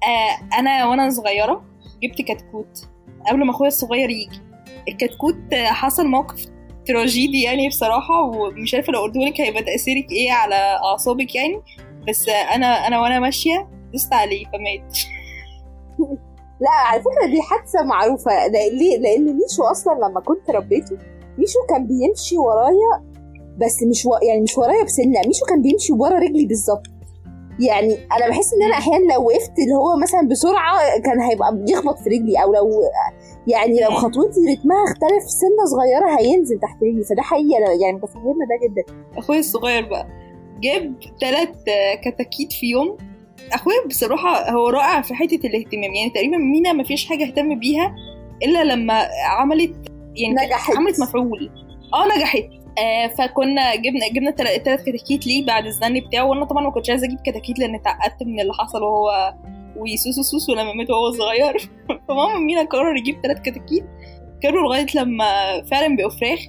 آه 0.08 0.58
أنا 0.58 0.86
وأنا 0.86 1.10
صغيرة 1.10 1.64
جبت 2.02 2.22
كتكوت. 2.22 2.88
قبل 3.28 3.44
ما 3.44 3.50
أخويا 3.50 3.68
الصغير 3.68 4.10
يجي. 4.10 4.40
الكتكوت 4.88 5.54
حصل 5.54 6.06
موقف 6.06 6.46
تراجيدي 6.86 7.42
يعني 7.42 7.68
بصراحة 7.68 8.22
ومش 8.22 8.74
عارفة 8.74 8.92
لو 8.92 9.00
قلت 9.00 9.16
لك 9.16 9.40
هيبقى 9.40 9.62
تأثيرك 9.62 10.12
إيه 10.12 10.32
على 10.32 10.54
أعصابك 10.84 11.34
يعني 11.34 11.60
بس 12.08 12.28
أنا 12.28 12.86
أنا 12.86 13.00
وأنا 13.00 13.20
ماشية 13.20 13.68
دوست 13.92 14.12
عليه 14.12 14.44
فمات. 14.46 14.98
لا 16.60 16.70
على 16.70 17.00
فكرة 17.00 17.26
دي 17.26 17.42
حادثة 17.42 17.82
معروفة. 17.82 18.46
ليه؟ 18.48 18.98
لأن 18.98 19.24
ميشو 19.24 19.62
أصلا 19.62 19.94
لما 19.94 20.20
كنت 20.20 20.50
ربيته 20.50 20.96
ميشو 21.38 21.58
كان 21.68 21.86
بيمشي 21.86 22.38
ورايا 22.38 23.10
بس 23.58 23.82
مش 23.82 24.06
و... 24.06 24.10
يعني 24.28 24.40
مش 24.40 24.58
ورايا 24.58 24.84
بس 24.84 25.02
لأ 25.02 25.20
ميشو 25.26 25.46
كان 25.46 25.62
بيمشي 25.62 25.92
ورا 25.92 26.18
رجلي 26.18 26.46
بالظبط. 26.46 26.82
يعني 27.60 27.94
أنا 28.16 28.28
بحس 28.28 28.54
إن 28.54 28.62
أنا 28.62 28.74
أحيانا 28.74 29.12
لو 29.14 29.26
وقفت 29.26 29.58
اللي 29.58 29.74
هو 29.74 29.96
مثلا 29.96 30.28
بسرعة 30.28 30.98
كان 31.04 31.20
هيبقى 31.20 31.56
بيخبط 31.56 31.98
في 31.98 32.08
رجلي 32.10 32.42
أو 32.42 32.52
لو 32.52 32.70
يعني 33.46 33.80
لو 33.80 33.90
خطوتي 33.90 34.40
رتمها 34.40 34.84
اختلف 34.88 35.22
سنة 35.30 35.64
صغيرة 35.64 36.18
هينزل 36.20 36.58
تحت 36.60 36.82
رجلي. 36.82 37.04
فده 37.04 37.22
حقيقي. 37.22 37.80
يعني 37.82 37.96
متفهمه 37.96 38.24
ده 38.50 38.68
جدا. 38.68 38.82
أخويا 39.18 39.38
الصغير 39.38 39.88
بقى 39.88 40.06
جاب 40.60 40.94
ثلاث 41.20 41.48
كتاكيت 42.04 42.52
في 42.52 42.66
يوم. 42.66 42.96
أخويا 43.52 43.86
بصراحة 43.86 44.50
هو 44.50 44.68
رائع 44.68 45.00
في 45.02 45.14
حتة 45.14 45.46
الاهتمام. 45.46 45.94
يعني 45.94 46.10
تقريبا 46.10 46.36
مينا 46.36 46.72
ما 46.72 46.84
فيش 46.84 47.06
حاجة 47.06 47.24
اهتم 47.24 47.58
بيها 47.58 47.94
إلا 48.42 48.64
لما 48.64 49.08
عملت 49.38 49.74
يعني 50.16 50.46
نجحت. 50.46 50.76
عملت 50.76 51.00
مفعول. 51.00 51.50
آه 51.94 52.16
نجحت. 52.16 52.44
آه 52.78 53.06
فكنا 53.06 53.74
جبنا 53.74 54.08
جبنا 54.08 54.30
ثلاث 54.30 54.82
كتاكيت 54.82 55.26
ليه 55.26 55.46
بعد 55.46 55.66
الزن 55.66 56.00
بتاعه. 56.00 56.24
وأنا 56.24 56.44
طبعا 56.44 56.64
ما 56.64 56.70
كنتش 56.70 56.90
عايزة 56.90 57.06
أجيب 57.06 57.18
كتاكيت 57.26 57.58
لأن 57.58 57.74
اتعقدت 57.74 58.22
من 58.22 58.40
اللي 58.40 58.52
حصل 58.52 58.82
وهو 58.82 59.34
ويسوسو 59.76 60.22
سوسو 60.22 60.54
لما 60.54 60.72
مات 60.72 60.90
وهو 60.90 61.10
صغير. 61.10 61.70
فماما 62.08 62.38
مينا 62.38 62.62
قرر 62.62 62.96
يجيب 62.96 63.20
ثلاث 63.22 63.40
كتاكيت. 63.40 63.84
كانوا 64.42 64.62
لغاية 64.62 64.86
لما 64.94 65.62
فعلا 65.62 65.96
بقوا 65.96 66.10
فراخ. 66.10 66.40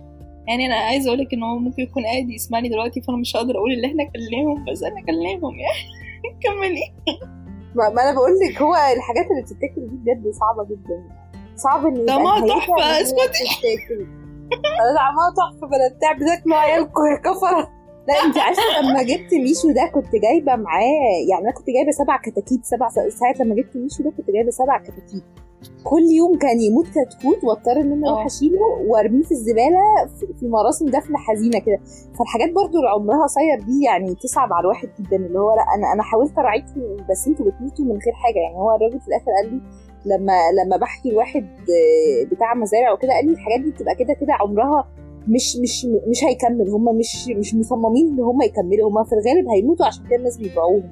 يعني 0.48 0.66
أنا 0.66 0.76
عايزة 0.76 1.08
أقول 1.08 1.20
لك 1.20 1.34
إن 1.34 1.44
هو 1.44 1.60
ممكن 1.60 1.84
يكون 1.84 2.04
قاعد 2.06 2.30
يسمعني 2.30 2.70
دلوقتي 2.70 3.02
فأنا 3.02 3.18
مش 3.18 3.36
هقدر 3.36 3.58
أقول 3.58 3.74
اللي 3.74 3.88
إحنا 3.88 4.04
كلمهم 4.04 4.66
بس 4.66 4.84
أنا 4.84 5.02
كلمهم 5.02 5.60
يعني. 5.60 6.01
كملي 6.44 6.94
ما, 7.76 7.90
ما 7.90 8.02
أنا 8.04 8.14
بقول 8.14 8.32
لك 8.40 8.62
هو 8.62 8.74
الحاجات 8.76 9.32
اللي 9.32 9.42
بتتاكل 9.42 9.88
دي 9.90 9.96
بجد 9.96 10.34
صعبة 10.34 10.64
جدا. 10.64 11.04
صعب 11.56 11.86
إن 11.86 12.06
طعمها 12.06 12.44
هي 12.44 13.02
اسكتي. 13.02 14.08
أنا 14.54 14.96
طعمها 14.98 15.34
تحفة 15.38 15.68
بلا 15.68 15.96
بتاع 15.98 16.12
بتاكلوا 16.14 16.58
عيالكم 16.58 17.02
يا 17.12 17.18
كفره 17.18 17.70
لا 18.08 18.14
أنت 18.26 18.38
عارفة 18.38 18.62
لما 18.82 19.04
جبت 19.04 19.34
ميشو 19.34 19.72
ده 19.72 19.92
كنت 19.94 20.16
جايبة 20.16 20.56
معاه 20.56 20.84
يعني 21.30 21.44
أنا 21.44 21.52
كنت 21.52 21.68
جايبة 21.68 21.92
سبع 21.92 22.18
كتاكيت 22.18 22.66
سبع 22.66 22.90
ساعات 22.90 23.40
لما 23.40 23.56
جبت 23.56 23.76
ميشو 23.78 24.04
ده 24.04 24.12
كنت 24.18 24.32
جايبة 24.32 24.50
سبع 24.52 24.78
كتاكيت. 24.78 25.24
كل 25.84 26.02
يوم 26.18 26.38
كان 26.38 26.62
يموت 26.62 26.86
كتكوت 26.88 27.44
واضطر 27.44 27.72
إن 27.82 27.92
أنا 27.92 28.08
أروح 28.10 28.22
آه. 28.22 28.26
أشيله 28.26 28.60
وأرميه 28.88 29.24
في 29.24 29.32
الزبالة 29.32 29.80
في- 30.40 30.48
مراسم 30.48 30.86
دفن 30.86 31.18
حزينة 31.18 31.60
كده. 31.60 31.80
فالحاجات 32.20 32.50
برضو 32.52 32.78
اللي 32.78 32.90
عمرها 32.90 33.24
قصير 33.24 33.60
دي 33.66 33.84
يعني 33.86 34.16
تصعب 34.16 34.54
على 34.54 34.62
الواحد 34.64 34.90
جدا 35.00 35.16
اللي 35.18 35.40
هو 35.40 35.56
لأ 35.56 35.66
أنا 35.78 35.94
أنا 35.94 36.04
حاولت 36.04 36.38
أراعيكم 36.38 36.82
بس 37.10 37.28
أنتوا 37.28 37.46
بتموتوا 37.46 37.86
من 37.86 37.92
غير 37.92 38.14
حاجة. 38.14 38.40
يعني 38.46 38.56
هو 38.58 38.76
الراجل 38.76 39.00
في 39.00 39.08
الآخر 39.08 39.32
قال 39.44 39.54
لي 39.54 39.62
لما 40.06 40.34
لما 40.64 40.78
بحكي 40.78 41.10
لواحد 41.12 41.44
آه، 41.44 42.36
بتاع 42.36 42.54
مزارع 42.54 42.94
وكده 42.94 43.14
قال 43.14 43.26
لي 43.26 43.32
الحاجات 43.32 43.60
دي 43.62 43.72
بتبقى 43.72 43.96
كده 43.96 44.14
كده 44.14 44.34
عمرها 44.34 44.88
مش 45.28 45.58
مش 45.58 45.86
مش 46.08 46.24
هيكمل. 46.24 46.70
هم 46.70 46.98
مش 46.98 47.28
مش 47.30 47.56
مصممين 47.56 48.08
إن 48.08 48.20
هم 48.20 48.42
يكملوا. 48.42 48.90
هم 48.90 49.04
في 49.04 49.14
الغالب 49.14 49.50
هيموتوا 49.50 49.86
عشان 49.86 50.04
كده 50.08 50.16
الناس 50.16 50.38
بيبيعوهم. 50.38 50.84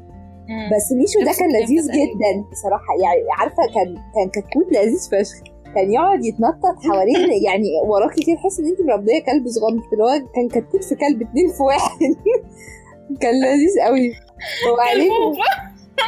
بس 0.75 0.91
ميشو 0.91 1.19
ده 1.25 1.31
كان 1.39 1.49
لذيذ 1.51 1.87
تقريبا. 1.87 2.05
جدا 2.05 2.31
بصراحة. 2.51 2.91
يعني 3.03 3.21
عارفة 3.39 3.63
كان 3.75 3.95
كان 4.15 4.29
كتكوت 4.29 4.67
لذيذ 4.71 5.09
فشخ. 5.11 5.37
كان 5.75 5.93
يقعد 5.93 6.25
يتنطط 6.25 6.75
حوالين 6.89 7.29
يعني 7.47 7.63
وراكي 7.87 8.23
كده 8.25 8.35
تحس 8.35 8.59
إن 8.59 8.65
أنت 8.67 8.81
مربية 8.81 9.19
كلب 9.23 9.47
صغنط 9.47 9.83
اللي 9.93 10.03
هو 10.03 10.21
كان 10.35 10.47
كتكوت 10.49 10.83
في 10.83 10.95
كلب 10.95 11.21
اتنين 11.21 11.47
في 11.47 11.63
واحد. 11.63 11.99
كان 13.21 13.33
لذيذ 13.43 13.75
قوي 13.85 14.13
وبعدين 14.73 15.11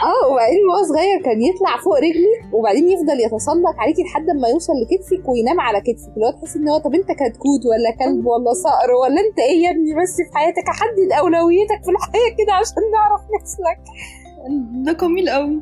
آه 0.04 0.32
وبعدين 0.32 0.60
وهو 0.70 0.84
صغير 0.84 1.22
كان 1.26 1.42
يطلع 1.42 1.78
فوق 1.84 1.98
رجلي 1.98 2.34
وبعدين 2.54 2.88
يفضل 2.92 3.20
يتسلق 3.20 3.76
عليكي 3.78 4.04
لحد 4.04 4.30
ما 4.42 4.48
يوصل 4.48 4.74
لكتفك 4.82 5.30
وينام 5.30 5.60
على 5.60 5.82
كتفك. 5.82 6.14
اللي 6.16 6.26
هو 6.26 6.32
تحس 6.32 6.56
إن 6.56 6.70
هو 6.70 6.78
طب 6.78 6.94
أنت 6.96 7.12
كتكوت 7.12 7.64
ولا 7.72 7.92
كلب 8.00 8.26
ولا 8.26 8.54
صقر 8.54 8.92
ولا 9.02 9.20
أنت 9.28 9.40
إيه 9.40 9.64
يا 9.64 9.72
ابني؟ 9.72 9.92
بس 10.02 10.16
في 10.16 10.38
حياتك 10.38 10.68
حدد 10.80 11.12
أولويتك 11.20 11.80
في 11.86 11.92
الحياة 11.92 12.30
كده 12.40 12.54
عشان 12.54 12.84
نعرف 12.96 13.22
نسلك 13.44 13.80
ده 14.86 14.92
جميل 14.94 15.30
قوي. 15.30 15.60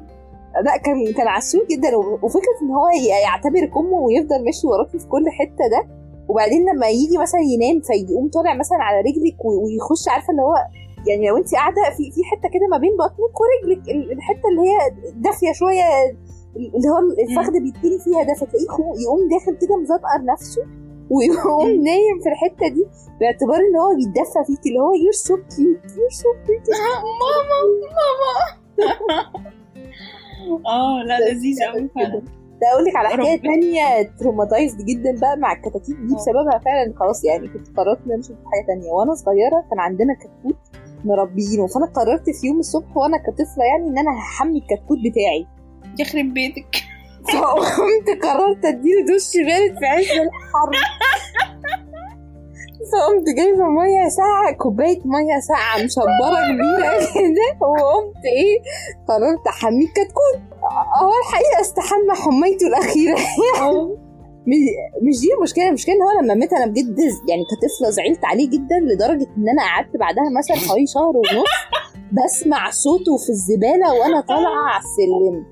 لا 0.66 0.78
كان 0.78 1.14
كان 1.18 1.28
عسول 1.28 1.62
جدا 1.72 1.96
وفكرة 1.96 2.56
إن 2.62 2.72
هو 2.72 2.88
يعتبرك 3.24 3.78
امه 3.78 3.98
ويفضل 3.98 4.46
ماشي 4.46 4.68
وراكي 4.68 5.00
في 5.00 5.08
كل 5.08 5.26
حتة 5.30 5.68
ده 5.72 5.88
وبعدين 6.30 6.62
لما 6.70 6.88
يجي 6.88 7.18
مثلا 7.18 7.42
ينام 7.42 7.82
فيقوم 7.82 8.30
طالع 8.30 8.54
مثلا 8.54 8.78
على 8.78 8.98
رجلك 9.00 9.46
ويخش 9.46 10.08
عارفة 10.08 10.32
اللي 10.32 10.42
هو 10.42 10.56
يعني 11.08 11.28
لو 11.30 11.38
انت 11.38 11.56
قاعدة 11.56 11.82
في 11.98 12.04
في 12.16 12.22
حتة 12.32 12.50
كده 12.56 12.68
ما 12.72 12.78
بين 12.78 12.94
بطنك 12.98 13.36
ورجلك 13.42 13.90
ال- 13.90 14.12
الحتة 14.12 14.46
اللي 14.52 14.62
هي 14.70 14.78
دافية 15.16 15.52
شوية 15.54 15.84
اللي 16.56 16.90
هو 16.94 17.00
الفخذ 17.30 17.52
بيتني 17.54 18.00
فيها 18.06 18.24
ده 18.24 18.34
فتلاقيه 18.34 19.02
يقوم 19.04 19.22
داخل 19.34 19.58
كده 19.62 19.76
مزأطط 19.78 20.22
نفسه 20.34 20.62
ويقوم. 21.10 21.68
نايم 21.84 22.16
في 22.24 22.30
الحتة 22.34 22.68
دي 22.76 22.86
باعتبار 23.20 23.58
إن 23.68 23.76
هو 23.84 23.96
بيتدفى 23.96 24.40
فيك 24.48 24.64
اللي 24.68 24.80
هو 24.80 24.94
you're 25.04 25.12
so 25.28 25.36
cute 25.36 25.86
you're 25.98 26.10
so 26.22 26.30
cute 26.46 26.66
ماما 27.22 27.60
ماما. 27.98 28.34
آه 30.68 31.04
لا 31.06 31.32
لذيذ 31.32 31.58
قوي 31.64 31.90
فعلا. 31.96 32.22
ده 32.62 32.68
أقول 32.74 32.86
لك 32.86 32.96
على 32.96 33.08
حكايه. 33.10 33.42
تانية 33.42 34.12
تروماتايزد 34.20 34.86
جدا 34.86 35.20
بقى 35.20 35.38
مع 35.38 35.54
الكتاكيت 35.54 35.96
دي 35.98 36.14
آه. 36.14 36.16
بسببها 36.18 36.60
فعلا. 36.66 36.94
خلاص 37.00 37.24
يعني 37.24 37.48
كنت 37.48 37.68
قررت 37.78 38.00
إن 38.06 38.12
أنا 38.12 38.20
أشوف 38.20 38.36
حاجة 38.52 38.66
تانية. 38.68 38.92
وأنا 38.92 39.14
صغيرة 39.16 39.66
كان 39.70 39.80
عندنا 39.80 40.14
كتكوت 40.14 40.58
مربيينه. 41.06 41.68
فأنا 41.68 41.86
قررت 41.86 42.30
في 42.30 42.48
يوم 42.48 42.60
الصبح 42.60 42.98
وأنا 42.98 43.18
كطفلة 43.18 43.64
يعني 43.66 43.88
إن 43.90 43.98
أنا 43.98 44.12
هحمي 44.20 44.58
الكتكوت 44.60 44.98
بتاعي. 45.06 45.48
يخرب 46.00 46.34
بيتك. 46.34 46.76
فقمت 47.34 48.24
قررت 48.24 48.66
أديله 48.66 49.02
دش 49.06 49.38
بارد 49.38 49.80
في 49.80 49.86
عز 49.86 50.12
الحر. 50.12 50.72
فقمت 52.92 53.30
جايبه 53.38 53.64
مية 53.64 54.10
ساقعة 54.10 54.52
كوباية 54.58 55.00
مية 55.06 55.40
ساقعة 55.40 55.84
مشبرة 55.86 56.40
كبيرة 56.50 56.98
كده. 57.14 57.68
وقمت 57.68 58.26
إيه 58.26 58.58
قررت 59.08 59.48
احميه 59.48 59.86
الكتكوت 59.88 60.40
هو 61.02 61.12
الحقيقة 61.24 61.62
استحمى 61.62 62.14
حميته 62.24 62.68
الأخيرة. 62.68 63.16
مش- 64.50 64.76
مش 65.08 65.22
دي 65.22 65.34
المشكلة. 65.38 65.68
المشكلة 65.68 65.96
إن 65.96 66.02
هو 66.02 66.22
لما 66.24 66.34
مات 66.34 66.54
أنا 66.54 66.66
بجد 66.66 67.00
يعني 67.30 67.44
كطفله 67.52 67.90
زعلت 67.90 68.26
عليه 68.26 68.50
جدا 68.50 68.80
لدرجة 68.80 69.28
إن 69.38 69.50
أنا 69.50 69.62
قعدت 69.64 69.98
بعدها 70.00 70.24
مثلا 70.38 70.58
حوالي 70.58 70.88
شهر 70.88 71.18
ونص 71.18 71.50
بسمع 72.12 72.70
صوته 72.70 73.18
في 73.18 73.30
الزبالة 73.30 73.94
وأنا 73.94 74.22
طالعة 74.22 74.66
على 74.70 74.84
السلم. 74.84 75.46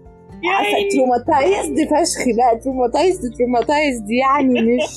عارفة 0.53 0.89
traumatized 0.93 1.75
فشخ 1.89 2.21
بقى. 2.37 2.59
traumatized 2.63 3.33
traumatized 3.37 4.09
يعني 4.09 4.61
مش 4.61 4.89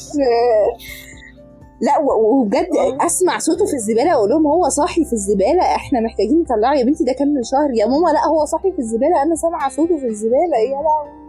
لا 1.81 1.99
وبجد 1.99 2.69
آه. 2.77 3.07
أسمع 3.07 3.39
صوته 3.39 3.67
في 3.67 3.73
الزبالة 3.75 4.17
وأقول 4.17 4.31
لهم 4.31 4.47
هو 4.47 4.69
صاحي 4.69 5.05
في 5.05 5.13
الزبالة 5.13 5.63
إحنا 5.63 6.01
محتاجين 6.01 6.41
نطلعه 6.41 6.75
يا 6.75 6.85
بنتي 6.85 7.05
ده 7.05 7.13
كان 7.13 7.35
من 7.35 7.43
شهر. 7.43 7.71
يا 7.75 7.87
ماما 7.87 8.09
لا 8.13 8.27
هو 8.27 8.45
صاحي 8.45 8.73
في 8.73 8.79
الزبالة 8.79 9.23
أنا 9.23 9.35
سامعة 9.35 9.69
صوته 9.69 9.99
في 9.99 10.07
الزبالة. 10.07 10.57
يا 10.57 10.83
لهوي. 10.83 11.21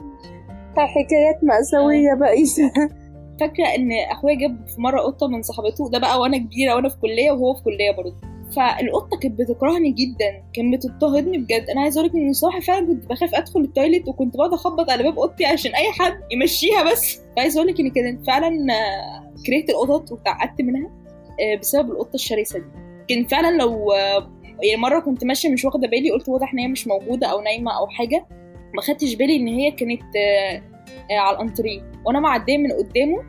حكايات 0.78 1.44
مأساوية 1.44 2.14
بقى. 2.14 2.36
فاكرة 3.40 3.66
إن 3.78 3.90
أخويا 4.12 4.36
جاب 4.36 4.68
في 4.68 4.82
مرة 4.82 5.00
قطة 5.02 5.28
من 5.28 5.42
صاحبته 5.42 5.90
ده 5.90 6.00
بقى 6.00 6.20
وأنا 6.20 6.38
كبيرة 6.38 6.76
وأنا 6.76 6.90
في 6.90 6.98
كلية 7.02 7.32
وهو 7.32 7.54
في 7.54 7.64
كلية 7.64 7.92
برضه. 7.98 8.16
فالقطة 8.56 9.18
كانت 9.20 9.40
بتكرهني 9.40 9.92
جدا 9.92 10.44
كانت 10.54 10.74
بتضطهدني 10.76 11.38
بجد. 11.38 11.70
أنا 11.70 11.82
عايزة 11.82 12.00
أقول 12.00 12.10
لك 12.10 12.16
إن 12.16 12.34
صراحة 12.34 12.60
فعلا 12.60 12.88
كنت 12.88 13.06
بخاف 13.06 13.36
أدخل 13.36 13.60
التويليت 13.60 14.08
وكنت 14.08 14.38
بقعد 14.38 14.54
أخبط 14.54 14.90
على 14.90 15.04
باب 15.04 15.20
أوضتي 15.20 15.46
عشان 15.46 15.72
أي 15.76 15.92
حد 15.92 16.14
يمشيها 16.32 16.92
بس. 16.92 17.20
عايزة 17.38 17.58
أقول 17.60 17.72
لك 17.72 17.80
إن 17.80 17.90
كانت 17.90 18.28
فعلا 18.28 18.48
آه، 18.74 19.31
كرهت 19.46 19.70
القطط 19.70 20.12
وتعقدت 20.12 20.62
منها 20.62 20.92
آه، 21.42 21.56
بسبب 21.60 21.92
القطة 21.92 22.16
الشرسة 22.16 22.60
دي. 22.60 22.66
كان 23.08 23.26
فعلا 23.26 23.58
لو 23.58 23.92
آه، 23.92 24.32
يعني 24.64 24.82
مرة 24.82 25.00
كنت 25.00 25.26
ماشية 25.26 25.50
مش 25.50 25.66
واخدة 25.66 25.88
بالي 25.88 26.12
قلت 26.12 26.30
واضح 26.30 26.54
إن 26.54 26.60
هي 26.60 26.68
مش 26.68 26.88
موجودة 26.88 27.28
أو 27.28 27.42
نايمة 27.42 27.78
أو 27.78 27.88
حاجة 27.88 28.26
ما 28.74 28.82
خدتش 28.82 29.16
بالي 29.16 29.36
إن 29.36 29.48
هي 29.48 29.72
كانت 29.72 30.02
آه، 30.16 30.62
على 31.12 31.36
الأنتريه. 31.36 31.92
وأنا 32.06 32.20
معدية 32.20 32.58
من 32.58 32.72
قدامه 32.72 33.24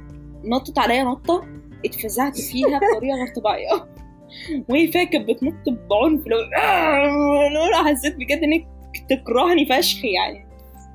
نطت 0.44 0.78
عليا 0.78 1.04
نطة 1.04 1.44
اتفزعت 1.84 2.40
فيها 2.40 2.78
بطريقة 2.78 3.16
غير 3.16 3.34
طبيعية. 3.36 3.68
وهي 4.68 4.86
فيها 4.88 5.04
كانت 5.04 5.28
بتنط 5.28 5.68
بعنف 5.68 6.26
لو 6.26 6.36
لو 7.72 7.84
حسيت 7.84 8.16
بجد 8.16 8.42
إنك 8.42 8.66
تكرهني 9.10 9.66
فشخ 9.66 10.04
يعني. 10.04 10.46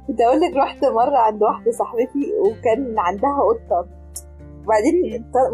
كنت 0.07 0.21
أقول 0.21 0.39
لك 0.41 0.55
رحت 0.55 0.85
مرة 0.85 1.17
عند 1.17 1.43
واحدة 1.43 1.71
صاحبتي 1.71 2.33
وكان 2.45 2.95
عندها 2.99 3.39
قطة. 3.49 3.96
وبعدين 4.67 4.95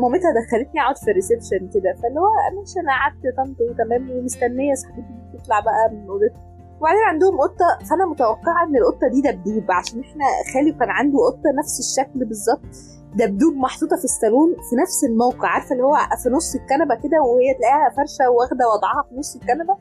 مامتها 0.01 0.31
دخلتني 0.39 0.81
أقعد 0.81 0.97
في 0.97 1.11
الريسبشن 1.11 1.69
كده 1.73 1.93
فاللي 2.01 2.19
هو 2.19 2.31
ماشي 2.59 2.79
أنا 2.79 2.91
قعدت 2.99 3.23
طنط 3.37 3.57
وتمام 3.61 4.11
ومستنية 4.11 4.73
صاحبتي 4.73 5.13
تطلع 5.33 5.59
بقى 5.59 5.89
من 5.91 6.07
اوضتها 6.09 6.41
وبعدين 6.79 7.03
عندهم 7.03 7.41
قطة 7.41 7.69
فأنا 7.89 8.05
متوقعة 8.05 8.63
إن 8.67 8.75
القطة 8.75 9.07
دي 9.13 9.21
دبدوب 9.21 9.71
عشان 9.71 9.99
إحنا 9.99 10.25
خالي 10.53 10.71
كان 10.71 10.89
عنده 10.89 11.17
قطة 11.29 11.49
نفس 11.59 11.79
الشكل 11.79 12.25
بالظبط 12.25 12.73
دبدوب 13.15 13.53
محطوطة 13.55 13.97
في 13.97 14.03
الصالون 14.03 14.49
في 14.69 14.75
نفس 14.81 15.03
الموقع 15.03 15.47
عارفة 15.47 15.71
اللي 15.73 15.83
هو 15.83 15.97
في 16.23 16.29
نص 16.29 16.55
الكنبة 16.55 16.95
كده 16.95 17.17
وهي 17.21 17.53
تلاقيها 17.53 17.89
فرشة 17.97 18.29
واخدة 18.29 18.65
وضعها 18.69 19.03
في 19.09 19.15
نص 19.15 19.35
الكنبة. 19.35 19.75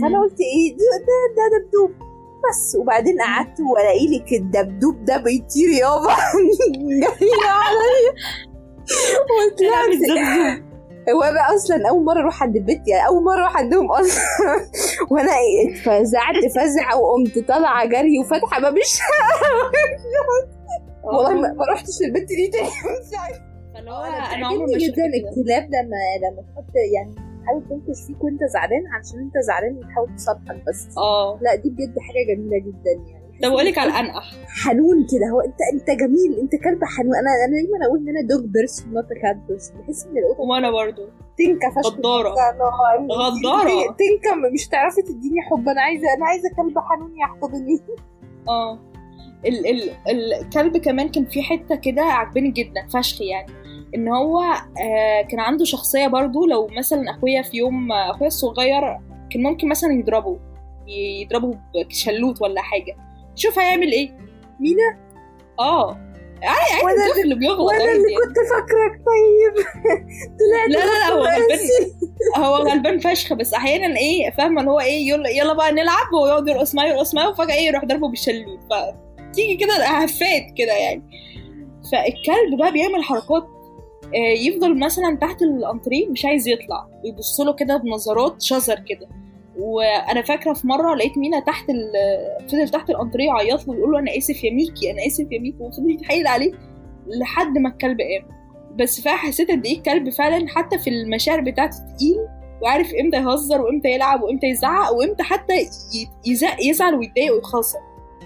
فأنا 0.00 0.20
قلت 0.20 0.40
إيه 0.40 0.76
دي 0.76 0.84
ده, 1.08 1.20
ده 1.36 1.44
دبدوب. 1.58 1.90
بس 2.50 2.76
وبعدين 2.80 3.16
قعدت 3.20 3.60
وألاقي 3.60 4.06
لك 4.18 4.32
الدبدوب 4.32 5.04
ده 5.04 5.16
بيطير 5.16 5.68
يابا. 5.68 6.14
جاي 7.02 7.30
عليا. 7.60 8.12
وطلعت 9.52 10.18
هو 11.14 11.22
أنا 11.22 11.54
أصلا 11.54 11.88
أول 11.88 12.04
مرة 12.04 12.20
أروح 12.20 12.42
عند 12.42 12.56
البيت 12.56 12.88
يعني 12.88 13.06
أول 13.06 13.24
مرة 13.24 13.34
أروح 13.42 13.56
عندهم 13.56 13.92
أصلا. 13.92 14.22
وأنا 15.10 15.30
اتفزعت 15.68 16.36
فزعة 16.56 17.00
وقمت 17.00 17.38
طالعة 17.48 17.84
جري 17.84 18.18
وفاتحة 18.18 18.60
باب 18.60 18.76
الشقه 18.76 19.06
والله 21.04 21.34
ما 21.34 21.64
رحتش 21.72 22.02
البيت 22.06 22.28
دي 22.28 22.48
تاني. 22.48 22.68
أنا 23.78 24.34
أنا 24.34 24.46
عمري 24.46 24.78
جدا 24.78 25.04
الكلاب 25.06 25.64
لما 25.64 26.00
لما 26.22 26.42
تحط 26.54 26.72
يعني 26.94 27.14
تحاول 27.42 27.62
تنكش 27.68 28.00
فيك 28.06 28.24
وأنت 28.24 28.40
زعلان 28.52 28.86
علشان 28.94 29.18
أنت 29.18 29.32
زعلان 29.46 29.76
وتحاول 29.76 30.16
تصالحك 30.16 30.64
بس. 30.68 30.88
آه. 30.98 31.38
لا 31.42 31.54
دي 31.54 31.70
بجد 31.70 31.94
حاجة 31.98 32.34
جميلة 32.34 32.58
جدا 32.58 32.92
يعني. 33.10 33.21
طب 33.42 33.48
أقول 33.48 33.64
لك 33.64 33.78
على 33.78 33.90
الأنقح. 33.90 34.32
حنون 34.64 35.06
كده. 35.12 35.26
هو 35.32 35.40
انت 35.40 35.58
أنت 35.74 36.00
جميل. 36.00 36.40
أنت 36.40 36.52
كلب 36.64 36.84
حنون. 36.84 37.14
أنا 37.16 37.30
أنا 37.44 37.52
دايما 37.52 37.86
أقول 37.86 37.98
إن 37.98 38.08
أنا 38.08 38.28
dog 38.28 38.44
person 38.50 38.92
not 38.94 39.08
cat 39.22 39.36
person 39.48 39.76
بحس 39.80 40.06
إن 40.06 40.18
القطط 40.18 40.40
وأنا 40.40 40.70
برضو. 40.70 41.02
تنكة 41.38 41.70
فشخ. 41.70 41.92
غدارة. 41.98 42.34
غدارة. 43.12 43.96
تنكه 43.98 44.34
مش 44.54 44.68
تعرفي 44.68 45.02
تديني 45.02 45.42
حب. 45.50 45.68
أنا 45.68 45.80
عايزه 45.82 46.14
أنا 46.16 46.26
عايزة 46.26 46.48
كلب 46.56 46.78
حنون 46.78 47.16
يحتضني 47.18 47.80
آه. 48.48 48.78
ال 49.46 49.66
ال 49.66 49.90
الكلب 50.10 50.76
كمان 50.76 51.08
كان 51.08 51.24
في 51.24 51.42
حتة 51.42 51.74
كده 51.74 52.02
عجباني 52.02 52.50
جدا 52.50 52.86
فشخ 52.94 53.20
يعني. 53.22 53.52
إن 53.94 54.08
هو 54.08 54.40
آه 54.40 55.22
كان 55.30 55.40
عنده 55.40 55.64
شخصية 55.64 56.06
برضو. 56.06 56.46
لو 56.46 56.66
مثلا 56.78 57.10
أخويا 57.10 57.42
في 57.42 57.56
يوم 57.56 57.92
أخويا 57.92 58.28
الصغير 58.28 58.80
كان 59.30 59.42
ممكن 59.42 59.68
مثلا 59.68 59.92
يضربه. 59.92 60.38
يضربه 61.22 61.58
بشلوت 61.88 62.42
ولا 62.42 62.60
حاجة. 62.62 62.96
شوف 63.36 63.58
هيعمل 63.58 63.92
إيه. 63.92 64.10
مينا؟ 64.60 64.98
آه. 65.60 65.98
عادي 66.42 66.86
عادي 66.86 67.06
الطفل 67.06 67.20
اللي 67.20 67.34
بيغلط. 67.34 67.60
وأنا 67.60 67.84
اللي. 67.92 68.14
كنت 68.26 68.36
فاكرك 68.50 69.02
طيب. 69.06 69.64
طلعت 70.38 70.68
لا 70.68 70.78
لا 70.78 70.98
لا 70.98 71.08
هو 71.14 71.18
غلبان. 71.24 71.58
هو 72.36 72.54
غلبان 72.56 72.98
فشخ 72.98 73.32
بس 73.32 73.54
أحيانا 73.54 73.96
إيه 73.98 74.30
فاهمة 74.30 74.60
اللي 74.60 74.70
هو 74.70 74.80
إيه 74.80 75.08
يلا 75.08 75.28
يلا 75.28 75.52
بقى 75.52 75.72
نلعب 75.72 76.12
ويقعد 76.22 76.48
يرقص 76.48 76.74
معايا 76.74 76.92
يرقص 76.92 77.14
معايا 77.14 77.28
وفجأة 77.28 77.54
إيه 77.54 77.66
يروح 77.66 77.84
ضربه 77.84 78.08
بالشلوت 78.08 78.58
فتيجي 78.70 79.56
كده 79.56 79.74
هفات 79.74 80.42
كده 80.56 80.72
يعني. 80.72 81.02
فالكلب 81.92 82.58
بقى 82.58 82.72
بيعمل 82.72 83.02
حركات 83.02 83.42
آه، 84.14 84.32
يفضل 84.38 84.78
مثلا 84.78 85.18
تحت 85.20 85.42
الأنتريه 85.42 86.08
مش 86.08 86.24
عايز 86.24 86.48
يطلع. 86.48 86.86
ويبص 87.04 87.40
له 87.40 87.52
كده 87.52 87.76
بنظرات 87.76 88.42
شزر 88.42 88.74
كده. 88.88 89.08
وأنا 89.58 90.22
فاكره 90.22 90.52
في 90.52 90.66
مره 90.66 90.94
لقيت 90.94 91.18
مينا 91.18 91.40
تحت. 91.40 91.66
فضل 92.48 92.68
تحت 92.68 92.90
الانتريه 92.90 93.26
يعيط 93.26 93.68
له 93.68 93.70
ويقول 93.74 93.92
له 93.92 93.98
أنا 93.98 94.16
آسف 94.18 94.44
يا 94.44 94.50
ميكي 94.50 94.90
أنا 94.90 95.06
آسف 95.06 95.32
يا 95.32 95.38
ميكي 95.40 95.56
وفضل 95.62 95.90
يتحايل 95.90 96.26
عليه 96.26 96.52
لحد 97.06 97.58
ما 97.58 97.68
الكلب 97.68 97.98
قام. 98.00 98.42
بس 98.76 99.00
فعلا 99.00 99.16
حسيت 99.16 99.50
قد 99.50 99.66
إيه 99.66 99.76
الكلب 99.78 100.10
فعلا 100.10 100.48
حتى 100.48 100.78
في 100.78 100.90
المشاعر 100.90 101.40
بتاعته 101.40 101.76
تقيل 101.96 102.16
وعارف 102.62 102.92
إمتى 103.04 103.16
يهزر 103.16 103.62
وإمتى 103.62 103.88
يلعب 103.88 104.22
وإمتى 104.22 104.46
يزعق 104.46 104.92
وإمتى 104.92 105.22
حتى 105.22 105.52
يزعل 106.60 106.94
ويتضايق 106.94 107.34
ويخاصر 107.34 107.78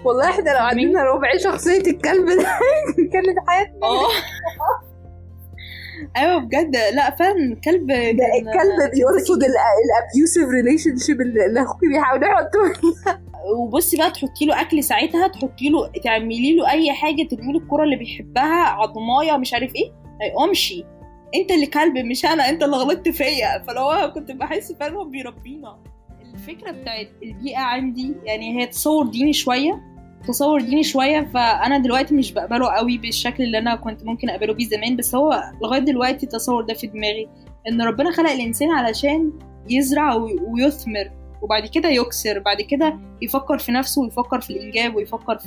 والله 0.05 0.29
إحنا 0.29 0.49
لو 0.49 0.57
عندنا 0.57 1.03
ربع 1.03 1.37
شخصية 1.37 1.77
الكلب 1.79 2.25
ده 2.25 2.45
كانت 3.13 3.37
حياتنا. 3.47 3.87
آه. 3.87 4.07
أيوه 6.17 6.37
بجد. 6.37 6.75
لا 6.93 7.15
فعلا 7.15 7.37
الكلب 7.37 7.87
ده 7.87 8.25
الكلب 8.39 8.91
بيرفض 8.93 9.43
ال 9.43 10.49
abusive 10.49 10.97
relationship 10.97 11.21
اللي 11.21 11.61
اخوكي 11.61 11.87
بيحاول 11.87 12.23
يحطه 12.23 12.59
وبصي 13.57 13.97
بقى 13.97 14.11
تحطي 14.11 14.45
له 14.45 14.61
أكل 14.61 14.83
ساعتها 14.83 15.27
تحطي 15.27 15.69
له 15.69 15.87
تعملي 16.03 16.55
له 16.55 16.71
أي 16.71 16.93
حاجة 16.93 17.23
ترمي 17.23 17.53
له 17.53 17.59
الكرة 17.59 17.83
اللي 17.83 17.95
بيحبها 17.95 18.63
عضماية 18.63 19.37
مش 19.37 19.53
عارف 19.53 19.75
إيه. 19.75 19.91
ما 20.19 20.25
يقومش 20.25 20.73
أنت 21.35 21.51
اللي 21.51 21.65
كلب 21.65 21.97
مش 21.97 22.25
أنا 22.25 22.49
أنت 22.49 22.63
اللي 22.63 22.75
غلطت 22.75 23.09
فيا. 23.09 23.63
فلو 23.67 23.81
هو 23.81 24.11
كنت 24.13 24.31
بحس 24.31 24.71
فعلا 24.71 24.93
هو 24.95 25.03
بيربينا. 25.03 25.77
الفكرة 26.33 26.71
بتاعت 26.71 27.07
البيئة 27.23 27.59
عندي 27.59 28.13
يعني 28.23 28.61
هي 28.61 28.67
تصور 28.67 29.07
ديني 29.07 29.33
شوية. 29.33 29.81
تصور 30.27 30.61
ديني 30.61 30.83
شوية 30.83 31.21
فأنا 31.33 31.77
دلوقتي 31.77 32.15
مش 32.15 32.31
بقبله 32.31 32.67
قوي 32.67 32.97
بالشكل 32.97 33.43
اللي 33.43 33.57
أنا 33.57 33.75
كنت 33.75 34.05
ممكن 34.05 34.29
أقبله 34.29 34.53
بيه 34.53 34.65
زمان 34.67 34.95
بس 34.95 35.15
هو 35.15 35.43
لغاية 35.63 35.79
دلوقتي 35.79 36.23
التصور 36.25 36.63
ده 36.63 36.73
في 36.73 36.87
دماغي 36.87 37.27
إن 37.69 37.81
ربنا 37.81 38.11
خلق 38.11 38.29
الإنسان 38.29 38.69
علشان 38.71 39.31
يزرع 39.69 40.13
وي- 40.15 40.39
ويثمر 40.47 41.11
وبعد 41.41 41.65
كده 41.65 41.89
يكسر 41.89 42.39
بعد 42.39 42.61
كده 42.61 42.99
يفكر 43.21 43.57
في 43.57 43.71
نفسه 43.71 44.01
ويفكر 44.01 44.41
في 44.41 44.49
الإنجاب 44.49 44.95
ويفكر 44.95 45.37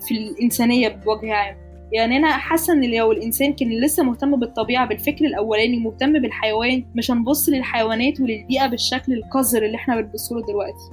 في- 0.00 0.14
الإنسانية 0.14 0.88
بوجه 0.88 1.32
عام. 1.34 1.56
يعني 1.92 2.16
أنا 2.16 2.30
حاسة 2.32 2.72
إن 2.72 2.90
لو 2.94 3.12
الإنسان 3.12 3.52
كان 3.52 3.68
لسه 3.80 4.02
مهتم 4.02 4.36
بالطبيعة 4.40 4.86
بالفكر 4.88 5.24
الأولاني 5.24 5.76
مهتم 5.78 6.12
بالحيوان 6.12 6.84
مش 6.94 7.10
هنبص 7.10 7.48
للحيوانات 7.48 8.20
وللبيئة 8.20 8.66
بالشكل 8.66 9.12
القذر 9.12 9.62
اللي 9.62 9.76
إحنا 9.76 10.00
بنبص 10.00 10.32
له 10.32 10.46
دلوقتي. 10.46 10.90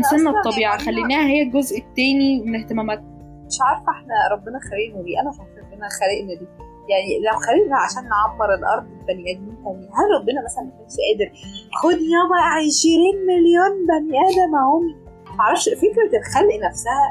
أصلاً 0.00 0.30
الطبيعة 0.38 0.70
يعني 0.70 0.82
خليناها 0.82 1.26
هي 1.26 1.42
الجزء 1.42 1.78
التاني 1.78 2.42
من 2.42 2.60
اهتماماتنا. 2.60 3.18
مش 3.46 3.58
عارفة 3.60 3.90
إحنا 3.92 4.14
ربنا 4.32 4.58
خلقنا 4.60 5.02
ليه. 5.02 5.20
أنا 5.20 5.30
شايفة 5.32 5.66
ربنا 5.66 5.88
خلقنا 6.00 6.32
ليه. 6.40 6.68
يعني 6.92 7.10
لو 7.26 7.36
خلقنا 7.46 7.76
عشان 7.84 8.02
نعمر 8.14 8.54
الأرض 8.54 8.84
ببني 8.84 9.32
آدمين 9.32 9.56
تاني 9.64 9.86
هل 9.98 10.06
ربنا 10.20 10.44
مثلا 10.46 10.64
ما 10.64 10.70
كانش 10.78 10.96
قادر 11.06 11.28
خد 11.80 11.98
يابا 12.14 12.38
20 12.56 13.26
مليون 13.30 13.72
بني 13.90 14.16
آدم 14.28 14.54
اهم 14.62 14.86
معرفش 15.38 15.68
فكرة 15.68 16.18
الخلق 16.18 16.54
نفسها 16.68 17.06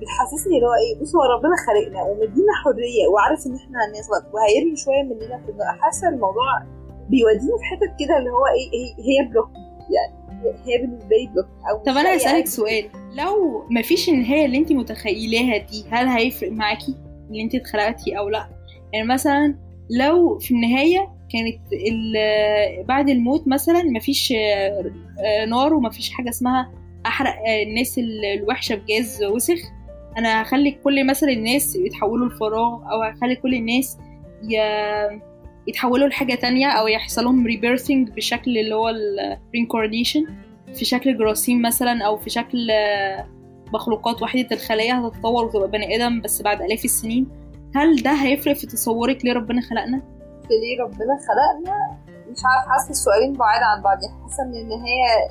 بتحسسني 0.00 0.54
اللي 0.56 0.66
هو 0.66 0.76
إيه 0.82 1.00
بص 1.00 1.14
هو 1.16 1.22
ربنا 1.36 1.56
خلقنا 1.66 2.02
ومدينا 2.02 2.52
حرية 2.64 3.04
وعارف 3.12 3.46
إن 3.46 3.54
إحنا 3.56 3.78
هنغلط. 3.84 4.24
وهيرمي 4.34 4.76
شوية 4.76 5.02
مننا 5.02 5.36
في. 5.46 5.52
حاسة 5.82 6.08
الموضوع 6.08 6.50
بيوديني 7.10 7.54
في 7.58 7.64
حتت 7.70 7.92
كده 8.00 8.18
اللي 8.18 8.30
هو 8.30 8.46
إيه 8.46 8.88
هي 9.08 9.28
block 9.28 9.50
يعني. 9.96 10.17
هي 10.66 10.78
بالنسبة 10.78 11.16
لي 11.16 11.26
block 11.34 11.46
أو 11.70 11.78
طب 11.78 11.92
لاقية 11.92 12.16
هسألك 12.16 12.44
أي- 12.44 12.48
سؤال. 12.48 12.84
لو 13.14 13.64
مفيش 13.70 14.08
النهاية 14.08 14.44
اللي 14.46 14.58
أنت 14.58 14.72
متخيلاها 14.72 15.56
دي 15.56 15.84
هل 15.90 16.06
هيفرق 16.08 16.52
معاكي 16.52 16.94
اللي 17.30 17.42
أنت 17.42 17.54
اتخلقتي 17.54 18.18
أو 18.18 18.28
لأ؟ 18.28 18.48
يعني 18.92 19.06
مثلا 19.06 19.54
لو 19.90 20.38
في 20.38 20.54
النهاية 20.54 21.08
كانت 21.32 21.58
بعد 22.88 23.08
الموت 23.08 23.48
مثلا 23.48 23.82
مفيش 23.82 24.32
آه، 24.32 24.84
آه، 25.24 25.44
نار 25.44 25.74
ومفيش 25.74 26.10
حاجة 26.10 26.28
اسمها 26.28 26.72
أحرق 27.06 27.30
آه، 27.46 27.62
الناس 27.62 27.98
ال- 27.98 28.24
الوحشة 28.24 28.74
بجاز 28.74 29.24
وسخ 29.24 29.58
أنا 30.18 30.42
هخلي 30.42 30.70
كل 30.70 31.06
مثلا 31.06 31.30
الناس 31.30 31.76
يتحولوا 31.76 32.28
لفراغ 32.28 32.72
أو 32.92 33.02
هخلي 33.02 33.36
كل 33.36 33.54
الناس 33.54 33.98
ي- 34.50 35.20
يتحولوا 35.68 36.08
لحاجة 36.08 36.34
تانية 36.34 36.66
أو 36.70 36.86
يحصل 36.88 37.24
لهم 37.24 37.46
rebirthing 37.46 38.10
بشكل 38.10 38.58
اللي 38.58 38.74
هو 38.74 38.88
ال 38.88 38.98
reincarnation 38.98 40.26
في 40.74 40.84
شكل 40.84 41.18
جراثيم 41.18 41.62
مثلا 41.62 42.04
أو 42.06 42.16
في 42.16 42.30
شكل 42.30 42.68
مخلوقات 43.72 44.22
وحيدة 44.22 44.56
الخلايا 44.56 44.94
هتتطور 45.00 45.44
وتبقى 45.44 45.70
بني 45.70 45.96
آدم 45.96 46.20
بس 46.20 46.42
بعد 46.42 46.62
آلاف 46.62 46.84
السنين. 46.84 47.26
هل 47.74 48.02
ده 48.02 48.12
هيفرق 48.12 48.52
في 48.56 48.66
تصورك 48.66 49.24
ليه 49.24 49.32
ربنا 49.32 49.60
خلقنا؟ 49.60 50.02
ليه 50.50 50.82
ربنا 50.82 51.18
خلقنا؟ 51.28 51.98
مش 52.30 52.38
عارف 52.44 52.68
حاسة 52.68 52.90
السؤالين 52.90 53.32
بعاد 53.32 53.62
عن 53.62 53.82
بعض. 53.82 53.98
يعني 54.02 54.22
حاسة 54.22 54.42
إن 54.42 54.54
النهاية 54.54 55.30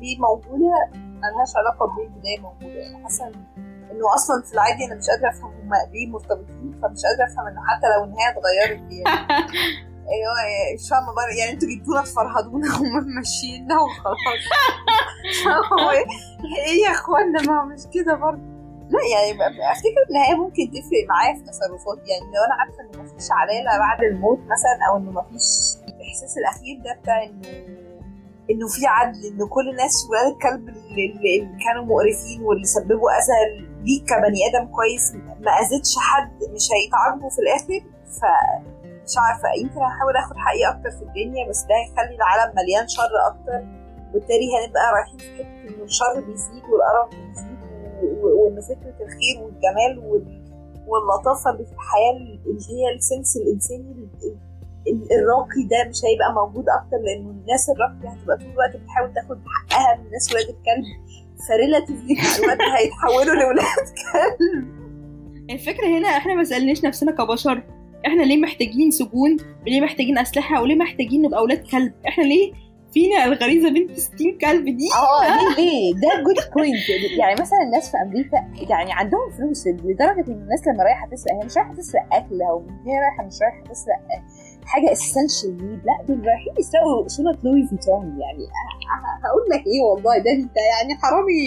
دي 0.00 0.18
موجودة 0.20 0.90
ملهاش 0.94 1.48
علاقة 1.56 1.96
بالبداية 1.96 2.38
موجودة. 2.40 2.80
يعني 2.80 3.04
حاسة 3.04 3.30
إن- 3.30 3.55
إنه 3.90 4.14
أصلا 4.14 4.42
في 4.42 4.52
العادي 4.54 4.84
أنا 4.84 4.94
مش 4.94 5.06
قادرة 5.10 5.28
أفهم 5.30 5.50
هما 5.60 5.76
ليه 5.92 6.06
مرتبطين 6.08 6.72
فمش 6.82 7.00
قادرة 7.06 7.24
أفهم 7.32 7.46
إنه 7.46 7.60
حتى 7.70 7.86
لو 7.96 8.04
النهايه 8.04 8.30
اتغيرت 8.32 8.92
يعني. 8.92 9.26
أيوه 10.12 10.32
مش 10.74 10.88
فاهمه 10.90 11.14
بقى 11.14 11.36
يعني 11.38 11.52
أنتوا 11.52 11.68
جبتونا 11.68 12.02
تفرهدونا 12.02 12.68
وخلاص. 13.82 14.44
مش 15.28 15.36
فاهمة 15.44 15.82
هو 15.82 15.90
إيه 15.90 16.84
يا 16.86 16.90
إخوانا؟ 16.90 17.42
ما 17.42 17.60
هو 17.60 17.66
مش 17.66 17.82
كده 17.94 18.14
برضه. 18.14 18.56
لا 18.90 19.00
يعني 19.12 19.30
أفتكر 19.72 20.02
النهاية 20.10 20.34
ممكن 20.34 20.70
تفرق 20.70 21.02
معايا 21.08 21.34
في 21.36 21.42
تصرفاتي 21.42 22.10
يعني 22.10 22.26
لو 22.34 22.42
أنا 22.46 22.54
عارفة 22.60 22.80
إن 22.82 23.04
مفيش 23.04 23.28
عدالة 23.30 23.78
بعد 23.78 24.02
الموت 24.04 24.38
مثلا 24.38 24.76
أو 24.88 24.96
انه 24.96 25.10
مفيش 25.10 25.48
الإحساس 25.88 26.38
الأخير 26.38 26.76
ده 26.84 27.00
بتاع 27.00 27.22
إنه 27.22 27.48
إنه 28.50 28.68
في 28.68 28.86
عدل 28.86 29.18
إن 29.26 29.48
كل 29.48 29.68
الناس 29.70 30.06
ولاد 30.10 30.26
الكلب 30.32 30.68
اللي, 30.68 31.06
اللي 31.12 31.58
كانوا 31.64 31.84
مقرفين 31.84 32.42
واللي 32.42 32.64
سببوا 32.64 33.10
اذى 33.10 33.66
ليك 33.86 34.02
كبني 34.10 34.38
آدم 34.48 34.66
كويس 34.76 35.14
ما 35.40 35.50
اذتش 35.62 35.94
حد 35.98 36.30
مش 36.54 36.68
هيتعاقبوا 36.74 37.30
في 37.30 37.38
الآخر؟ 37.38 37.80
ف 38.18 38.20
مش 39.06 39.14
عارفة 39.18 39.48
يمكن 39.60 39.80
هحاول 39.80 40.16
آخد 40.16 40.36
حقي 40.36 40.64
أكتر 40.70 40.90
في 40.90 41.02
الدنيا 41.02 41.48
بس 41.48 41.62
ده 41.62 41.74
هيخلي 41.82 42.16
العالم 42.16 42.54
مليان 42.56 42.88
شر 42.88 43.12
أكتر. 43.30 43.60
وبالتالي 44.10 44.46
هنبقى 44.56 44.92
رايحين 44.94 45.18
في 45.18 45.34
حتة 45.44 45.74
إنه 45.76 45.84
الشر 45.84 46.20
بيزيد 46.26 46.62
والقرف 46.70 47.08
بيزيد 47.10 47.56
وإن 48.22 48.60
فكرة 48.60 48.96
الخير 49.06 49.36
والجمال 49.42 49.98
وال- 49.98 50.46
واللطافة 50.86 51.50
اللي 51.50 51.64
في 51.64 51.72
الحياة 51.72 52.12
اللي 52.46 52.60
هي 52.70 52.94
ال 52.96 53.03
sense 53.03 53.36
الإنساني 53.36 53.90
ال- 53.92 54.38
ال- 54.86 55.12
الراقي 55.18 55.62
ده 55.70 55.88
مش 55.90 56.00
هيبقى 56.04 56.32
موجود 56.34 56.64
أكتر 56.68 56.96
لأنه 56.96 57.30
الناس 57.30 57.70
الراقية 57.70 58.08
هتبقى 58.18 58.36
طول 58.36 58.46
الوقت 58.50 58.76
بتحاول 58.76 59.14
تاخد 59.14 59.38
حقها 59.56 59.96
من 59.96 60.06
الناس 60.06 60.32
ولاد 60.32 60.44
الكلب 60.48 60.84
ف 61.48 61.54
relatively 61.54 62.16
الوقت 62.38 62.58
هيتحولوا 62.78 63.34
لولاد 63.34 63.86
كلب. 64.12 64.76
الفكرة 65.50 65.86
هنا 65.98 66.08
إحنا 66.08 66.34
ما 66.34 66.44
سألناش 66.44 66.84
نفسنا 66.84 67.12
كبشر 67.12 67.62
إحنا 68.06 68.22
ليه 68.22 68.36
محتاجين 68.36 68.90
سجون؟ 68.90 69.36
وليه 69.66 69.80
محتاجين 69.80 70.18
أسلحة؟ 70.18 70.62
وليه 70.62 70.74
محتاجين 70.74 71.22
نبقى 71.22 71.38
أولاد 71.40 71.66
كلب؟ 71.70 71.92
إحنا 72.08 72.24
ليه 72.24 72.52
فينا 72.92 73.24
الغريزة 73.24 73.70
بنت 73.70 73.98
60 74.00 74.38
كلب 74.38 74.64
دي؟ 74.64 74.88
آه 74.94 75.26
ليه 75.36 75.56
ليه؟ 75.56 75.94
ده 75.94 76.22
good 76.22 76.36
point 76.56 76.88
يعني 77.18 77.40
مثلا 77.40 77.62
الناس 77.62 77.90
في 77.90 77.96
أمريكا 77.96 78.36
يعني 78.70 78.92
عندهم 78.92 79.30
فلوس 79.38 79.66
لدرجة 79.66 80.24
إن 80.28 80.32
الناس 80.42 80.66
لما 80.66 80.84
رايحة 80.84 81.06
تسرق 81.06 81.32
هي 81.32 81.44
مش 81.46 81.56
رايحة 81.56 81.74
تسرق 81.74 82.02
أكل 82.12 82.42
أو 82.42 82.66
هي 82.86 82.98
رايحة 83.00 83.24
مش 83.26 83.34
رايحة 83.42 83.72
تسرق 83.72 84.00
حاجة 84.66 84.92
essential 84.92 85.66
need 85.66 85.80
لا 85.84 86.04
دول 86.08 86.26
رايحين 86.26 86.54
يسرقوا 86.58 87.08
شنط 87.08 87.44
لوي 87.44 87.66
فيتون 87.66 88.18
يعني 88.20 88.46
هقول 89.24 89.42
لك 89.52 89.66
إيه 89.66 89.82
والله 89.82 90.18
ده 90.18 90.30
أنت 90.32 90.56
يعني 90.56 90.94
حرامي. 91.02 91.46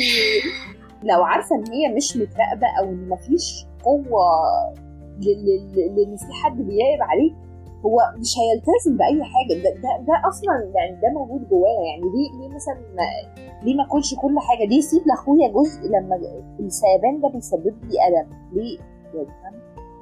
لو 1.03 1.23
عارفة 1.23 1.55
إن 1.55 1.71
هي 1.71 1.93
مش 1.95 2.17
متراقبة 2.17 2.67
أو 2.79 2.83
إن 2.89 3.09
مفيش 3.09 3.65
قوة 3.83 4.21
لإن 5.95 6.17
في 6.17 6.33
حد 6.43 6.57
بيراقب 6.57 7.01
عليك 7.01 7.33
هو 7.85 7.97
مش 8.17 8.35
هيلتزم 8.39 8.97
بأي 8.97 9.23
حاجة. 9.23 9.53
ده, 9.63 9.69
ده, 9.69 10.05
ده 10.07 10.27
أصلا 10.29 10.71
يعني 10.75 11.01
ده 11.01 11.09
موجود 11.19 11.49
جوانا 11.49 11.81
يعني 11.85 12.01
ليه 12.01 12.39
ليه 12.47 12.55
مثلا 12.55 12.77
ليه 13.63 13.75
ما 13.75 13.83
اكلش 13.83 14.15
كل 14.15 14.39
حاجة؟ 14.39 14.67
ليه 14.67 14.79
أسيب 14.79 15.01
لأخويا 15.07 15.47
جزء 15.47 15.81
لما 15.87 16.15
السيبان 16.59 17.21
ده 17.21 17.27
بيسبب 17.29 17.75
لي 17.83 18.07
ألم؟ 18.07 18.29
ليه؟ 18.53 18.79
يعني 19.43 19.57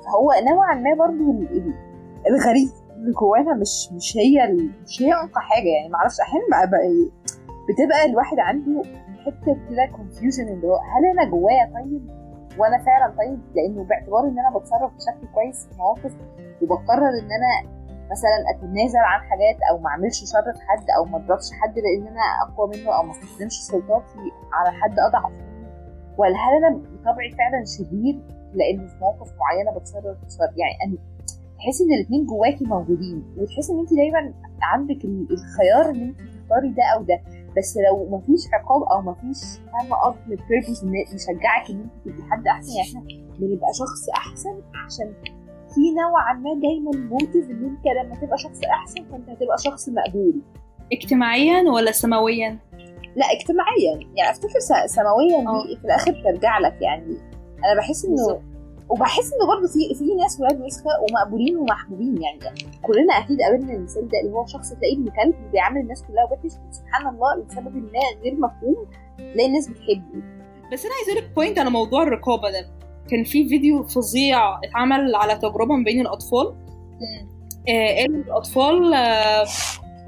فهو 0.05 0.31
نوعا 0.49 0.75
ما 0.75 1.05
ال- 1.05 1.73
الغريب 2.27 2.69
اللي 2.95 3.11
جوانا 3.11 3.53
مش 3.53 3.91
مش 3.91 4.17
هي 4.17 4.47
مش 4.87 5.01
هي 5.01 5.13
أنقى 5.13 5.41
حاجة. 5.41 5.67
يعني 5.67 5.89
معرفش 5.89 6.19
أحيانا 6.19 6.45
بقى, 6.51 6.69
بقى 6.69 6.87
بتبقى 7.69 8.05
الواحد 8.05 8.39
عنده 8.39 8.81
حتة 9.25 9.57
كده 9.69 9.85
كونفيوجن 9.95 10.47
اللي 10.47 10.67
هو 10.67 10.75
هل 10.75 11.05
أنا 11.13 11.29
جوايا 11.29 11.65
طيب؟ 11.73 12.01
وأنا 12.59 12.77
فعلا 12.77 13.13
طيب؟ 13.17 13.39
لأنه 13.55 13.83
باعتبار 13.83 14.23
إن 14.23 14.39
أنا 14.39 14.57
بتصرف 14.57 14.91
بشكل 14.95 15.27
كويس 15.33 15.67
في 15.67 15.77
مواقف 15.77 16.13
وبقرر 16.61 17.09
إن 17.09 17.29
أنا 17.37 17.77
مثلا 18.11 18.37
أتنازل 18.55 18.99
عن 18.99 19.21
حاجات 19.29 19.57
أو 19.71 19.77
ما 19.77 19.89
أعملش 19.89 20.19
شر 20.19 20.53
في 20.53 20.61
حد 20.67 20.85
أو 20.97 21.05
ما 21.05 21.17
أضربش 21.17 21.51
حد 21.61 21.75
لأن 21.79 22.07
أنا 22.07 22.21
أقوى 22.47 22.67
منه 22.77 22.97
أو 22.97 23.03
ما 23.03 23.11
أستخدمش 23.11 23.53
سلطاتي 23.61 24.31
على 24.53 24.71
حد 24.71 24.99
أضعف 24.99 25.31
مني 25.31 25.67
ولا 26.17 26.35
هل 26.35 26.63
أنا 26.65 26.69
بطبعي 26.77 27.31
فعلا 27.31 27.63
شرير 27.77 28.15
لأنه 28.53 28.87
في 28.87 28.95
مواقف 29.01 29.31
معينة 29.39 29.79
بتصرف 29.79 30.17
بتصرف 30.23 30.49
يعني 30.57 30.73
أنا 30.85 30.97
تحس 31.57 31.81
إن 31.81 31.93
الاثنين 31.99 32.25
جواكي 32.25 32.65
موجودين 32.65 33.23
وتحس 33.37 33.69
إن 33.69 33.79
انت 33.79 33.93
دايما 33.93 34.33
عندك 34.61 35.05
ال- 35.05 35.27
الخيار 35.31 35.89
إن 35.95 36.01
انت 36.01 36.17
تختاري 36.19 36.69
ده 36.69 36.83
أو 36.95 37.03
ده. 37.03 37.19
بس 37.57 37.77
لو 37.77 38.17
مفيش 38.17 38.41
عقاب 38.53 38.83
أو 38.83 39.01
مفيش 39.01 39.43
فاهمه 39.57 39.95
purpose 40.37 40.83
إن 40.83 40.93
يشجعك 40.95 41.69
إن 41.69 41.79
أنت 41.79 41.91
تبقي 42.05 42.29
حد 42.31 42.47
أحسن 42.47 42.71
يعني 42.77 42.89
إحنا 42.89 43.01
بنبقى 43.39 43.73
شخص 43.73 44.09
أحسن 44.09 44.61
عشان 44.85 45.13
في 45.75 45.81
نوعا 46.01 46.33
ما 46.33 46.61
دايما 46.61 46.91
موتيف 47.09 47.49
إن 47.49 47.65
أنت 47.65 47.85
لما 47.85 48.15
تبقى 48.15 48.37
شخص 48.37 48.59
أحسن 48.63 49.05
فأنت 49.11 49.29
هتبقى 49.29 49.57
شخص 49.57 49.89
مقبول 49.89 50.41
اجتماعيا 50.93 51.61
ولا 51.61 51.91
سماويا 51.91 52.57
لا 53.15 53.25
اجتماعيا 53.25 54.09
يعني 54.15 54.31
أفتكر 54.31 54.59
سماويا. 54.85 55.39
دي 55.67 55.75
في 55.77 55.85
الآخر 55.85 56.11
ترجع 56.23 56.59
لك 56.59 56.81
يعني 56.81 57.17
أنا 57.65 57.77
بحس 57.77 58.05
إنه. 58.05 58.41
وبحس 58.89 59.33
انه 59.33 59.47
برضه 59.47 59.67
في 59.67 59.95
في 59.95 60.15
ناس 60.15 60.39
ولاد 60.39 60.61
وسخه 60.61 60.89
ومقبولين 61.01 61.57
ومحبوبين 61.57 62.21
يعني. 62.21 62.39
كلنا 62.81 63.13
أكيد 63.13 63.41
قابلنا 63.41 63.73
المثال 63.73 64.07
ده 64.07 64.19
اللي 64.23 64.33
هو 64.35 64.45
شخص 64.45 64.69
تلاقيه 64.69 64.97
ابن 64.97 65.09
كلب 65.09 65.35
وبيعامل 65.47 65.81
الناس 65.81 66.03
كلها 66.03 66.23
وحش 66.23 66.51
سبحان 66.71 67.07
الله 67.07 67.35
لسبب 67.35 67.75
ما 67.75 68.21
غير 68.23 68.35
مفهوم 68.35 68.87
تلاقي 69.17 69.45
الناس 69.45 69.67
بتحبه. 69.67 70.21
بس 70.73 70.85
أنا 70.85 70.93
عايز 70.95 71.09
أقول 71.09 71.23
لك 71.23 71.35
point 71.35 71.59
على 71.59 71.69
موضوع 71.69 72.03
الرقابة 72.03 72.51
ده. 72.51 72.69
كان 73.09 73.23
في 73.23 73.49
فيديو 73.49 73.83
فظيع 73.83 74.59
اتعمل 74.63 75.15
على 75.15 75.35
تجربة 75.35 75.75
ما 75.75 75.83
بين 75.83 76.01
الأطفال. 76.01 76.55
آه، 77.69 77.95
قالوا 77.99 78.23
الأطفال 78.23 78.93
آه، 78.93 79.45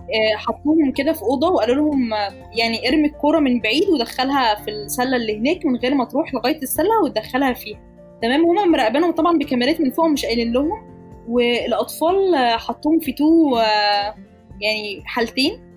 آه، 0.10 0.38
حطوهم 0.38 0.92
كده 0.92 1.13
في 1.13 1.22
أوضة 1.22 1.50
وقالوا 1.50 1.76
لهم 1.76 2.13
آه، 2.13 2.32
يعني 2.56 2.89
ارمي 2.89 3.08
الكورة 3.08 3.39
من 3.39 3.60
بعيد 3.60 3.89
ودخلها 3.89 4.56
في 4.56 4.72
السلة 4.72 5.15
اللي 5.15 5.39
هناك 5.39 5.65
من 5.65 5.76
غير 5.76 5.96
ما 5.96 6.06
تروح 6.06 6.34
لغاية 6.34 6.58
السلة 6.58 7.04
وتدخلها 7.04 7.54
فيها. 7.54 7.88
تمام 8.21 8.45
هما 8.45 8.65
مراقبينهم 8.65 9.12
طبعا 9.12 9.38
بكاميرات 9.38 9.82
من 9.82 9.91
فوق 9.91 10.05
مش 10.08 10.25
قايلين 10.25 10.53
لهم. 10.53 10.89
والأطفال 11.27 12.36
آه، 12.36 12.58
حطوهم 12.58 12.99
في 12.99 13.12
two 13.12 13.56
آه، 13.55 14.15
يعني 14.62 15.01
حالتين. 15.05 15.69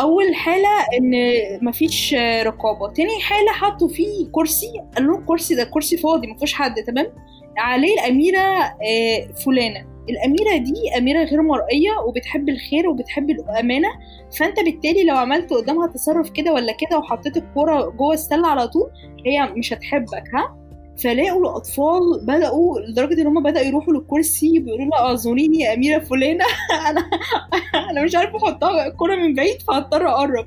أول 0.00 0.34
حالة 0.34 0.68
إن 0.98 1.12
مفيش 1.62 2.14
آه، 2.14 2.42
رقابة. 2.42 2.92
تاني 2.92 3.20
حالة 3.20 3.52
حطوا 3.52 3.88
فيه 3.88 4.26
كرسي 4.32 4.72
قالوا 4.96 5.14
له 5.14 5.20
الكرسي 5.20 5.54
ده 5.54 5.64
كرسي 5.64 5.96
فاضي 5.96 6.26
مفيهوش 6.26 6.52
حد 6.54 6.74
تمام؟ 6.74 7.06
عليه 7.58 7.94
الأميرة 7.94 8.74
فلانة. 9.44 9.86
الأميرة 10.10 10.56
دي 10.56 10.96
أميرة 10.98 11.24
غير 11.24 11.42
مرئية 11.42 11.92
وبتحب 12.06 12.48
الخير 12.48 12.88
وبتحب 12.88 13.30
الأمانة. 13.30 13.88
فأنت 14.38 14.60
بالتالي 14.60 15.04
لو 15.04 15.16
عملت 15.16 15.52
قدامها 15.52 15.86
تصرف 15.86 16.30
كده 16.30 16.52
ولا 16.52 16.72
كده 16.72 16.98
وحطيت 16.98 17.36
الكورة 17.36 17.90
جوه 17.90 18.14
السلة 18.14 18.48
على 18.48 18.68
طول 18.68 18.90
هي 19.26 19.46
مش 19.56 19.72
هتحبك 19.72 20.24
ها؟ 20.34 20.56
فلاقوا 21.04 21.40
الأطفال 21.40 22.00
بدأوا 22.22 22.80
لدرجة 22.80 23.20
إن 23.22 23.26
هم 23.26 23.42
بدأوا 23.42 23.64
يروحوا 23.66 23.94
للكرسي 23.94 24.58
بيقولوا 24.58 24.84
لها 24.86 24.98
اعذريني 25.00 25.58
يا 25.60 25.74
أميرة 25.74 25.98
فلانة. 25.98 26.44
أنا 26.90 27.10
أنا 27.90 28.02
مش 28.04 28.14
عارفة 28.14 28.36
أحطها 28.38 28.86
الكوره 28.86 29.16
من 29.16 29.34
بعيد 29.34 29.62
فهضطر 29.62 30.08
أقرب. 30.08 30.46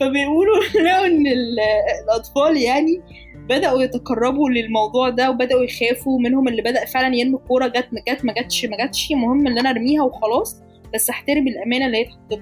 فبيقولوا 0.00 0.56
لقوا 0.84 1.06
إن 1.06 1.26
ال- 1.26 1.60
الأطفال 2.04 2.56
يعني 2.56 3.00
بدأوا 3.48 3.82
يتقربوا 3.82 4.50
للموضوع 4.50 5.08
ده 5.08 5.30
وبدأوا 5.30 5.62
يخافوا 5.64 6.20
منهم 6.20 6.48
اللي 6.48 6.62
بدأ 6.62 6.84
فعلا 6.84 7.14
يرمي 7.16 7.34
الكورة 7.36 7.66
جت 7.66 7.88
ما 7.92 8.00
جت 8.14 8.24
ما 8.24 8.32
جاتش 8.32 8.64
ما 8.64 8.76
جاتش 8.76 9.10
المهم 9.10 9.46
إن 9.46 9.58
أنا 9.58 9.70
أرميها 9.70 10.02
وخلاص 10.02 10.62
بس 10.94 11.10
أحترم 11.10 11.48
الأمانة 11.48 11.86
اللي 11.86 11.96
هي 11.98 12.02
اتحطت. 12.02 12.40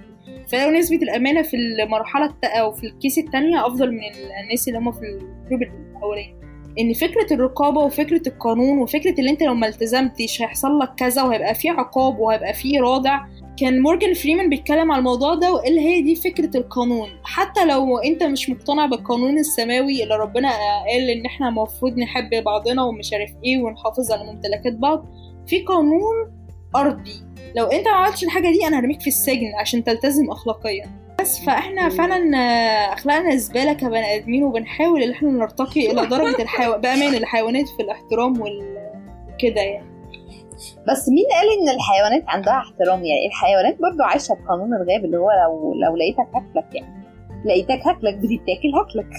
فلو 0.48 0.70
نسبة 0.70 0.96
الأمانة 0.96 1.42
في 1.42 1.57
المرحلة 1.57 2.27
الت... 2.27 2.44
أو 2.44 2.72
في 2.72 2.87
ال 2.87 2.93
case 2.93 3.18
الثانية 3.18 3.66
أفضل 3.66 3.92
من 3.92 4.01
الناس 4.44 4.68
اللي 4.68 4.79
هم 4.79 4.92
في 4.92 4.98
ال 5.00 5.11
group 5.11 5.62
الأولاني. 5.62 6.38
إن 6.80 6.92
فكرة 6.92 7.34
الرقابة 7.34 7.80
وفكرة 7.80 8.22
القانون 8.28 8.78
وفكرة 8.78 9.14
اللي 9.20 9.30
أنت 9.30 9.42
لو 9.42 9.54
ما 9.54 9.66
التزمتش 9.68 10.42
هيحصل 10.42 10.78
لك 10.78 10.94
كذا 10.96 11.22
وهيبقى 11.22 11.54
في 11.54 11.68
عقاب 11.68 12.18
وهيبقى 12.18 12.54
في 12.54 12.78
رادع. 12.78 13.20
كان 13.56 13.80
مورجان 13.82 14.14
فريمان 14.14 14.48
بيتكلم 14.48 14.92
على 14.92 14.98
الموضوع 14.98 15.34
ده 15.34 15.52
وقال 15.52 15.78
هي 15.78 16.02
دي 16.02 16.14
فكرة 16.14 16.56
القانون. 16.56 17.08
حتى 17.24 17.64
لو 17.64 17.98
أنت 17.98 18.22
مش 18.22 18.50
مقتنع 18.50 18.86
بالقانون 18.86 19.38
السماوي 19.38 20.02
اللي 20.02 20.16
ربنا 20.16 20.50
قال 20.90 21.10
إن 21.10 21.26
إحنا 21.26 21.48
المفروض 21.48 21.98
نحب 21.98 22.44
بعضنا 22.44 22.82
ومش 22.84 23.12
عارف 23.12 23.30
إيه 23.44 23.62
ونحافظ 23.62 24.12
على 24.12 24.32
ممتلكات 24.32 24.72
بعض 24.74 25.06
في 25.46 25.60
قانون 25.62 26.32
أرضي. 26.76 27.14
لو 27.56 27.64
أنت 27.66 27.88
ما 27.88 27.94
عملتش 27.94 28.24
الحاجة 28.24 28.48
دي 28.52 28.66
أنا 28.66 28.78
هرميك 28.78 29.00
في 29.00 29.06
السجن 29.08 29.54
عشان 29.60 29.84
تلتزم 29.84 30.30
اخلاقيا. 30.30 31.07
بس 31.20 31.44
فإحنا 31.44 31.88
فعلا 31.88 32.37
آه، 32.37 32.94
أخلاقنا 32.94 33.37
زبالة 33.37 33.72
كبني 33.72 34.16
آدمين 34.16 34.44
وبنحاول 34.44 35.02
إن 35.02 35.11
إحنا 35.11 35.31
نرتقي 35.31 35.90
إلى 35.90 36.07
درجة 36.16 36.42
الحيو... 36.42 36.78
بأمان 36.78 37.14
الحيوانات 37.14 37.68
في 37.68 37.83
الاحترام 37.83 38.40
وال 38.40 38.78
كده 39.38 39.61
يعني. 39.61 39.88
بس 40.88 41.09
مين 41.09 41.24
قال 41.33 41.46
إن 41.61 41.74
الحيوانات 41.74 42.24
عندها 42.28 42.59
احترام؟ 42.59 43.04
يعني 43.04 43.26
الحيوانات 43.26 43.78
برضو 43.81 44.02
عايشة 44.02 44.35
بقانون 44.35 44.74
الغاب 44.74 45.04
اللي 45.04 45.16
هو 45.16 45.31
لو 45.31 45.74
لو 45.74 45.96
لقيتك 45.96 46.35
هاكلك 46.35 46.74
يعني. 46.74 47.04
لقيتك 47.44 47.87
هاكلك 47.87 48.14
بتتاكل 48.14 48.74
هاكلك. 48.74 49.11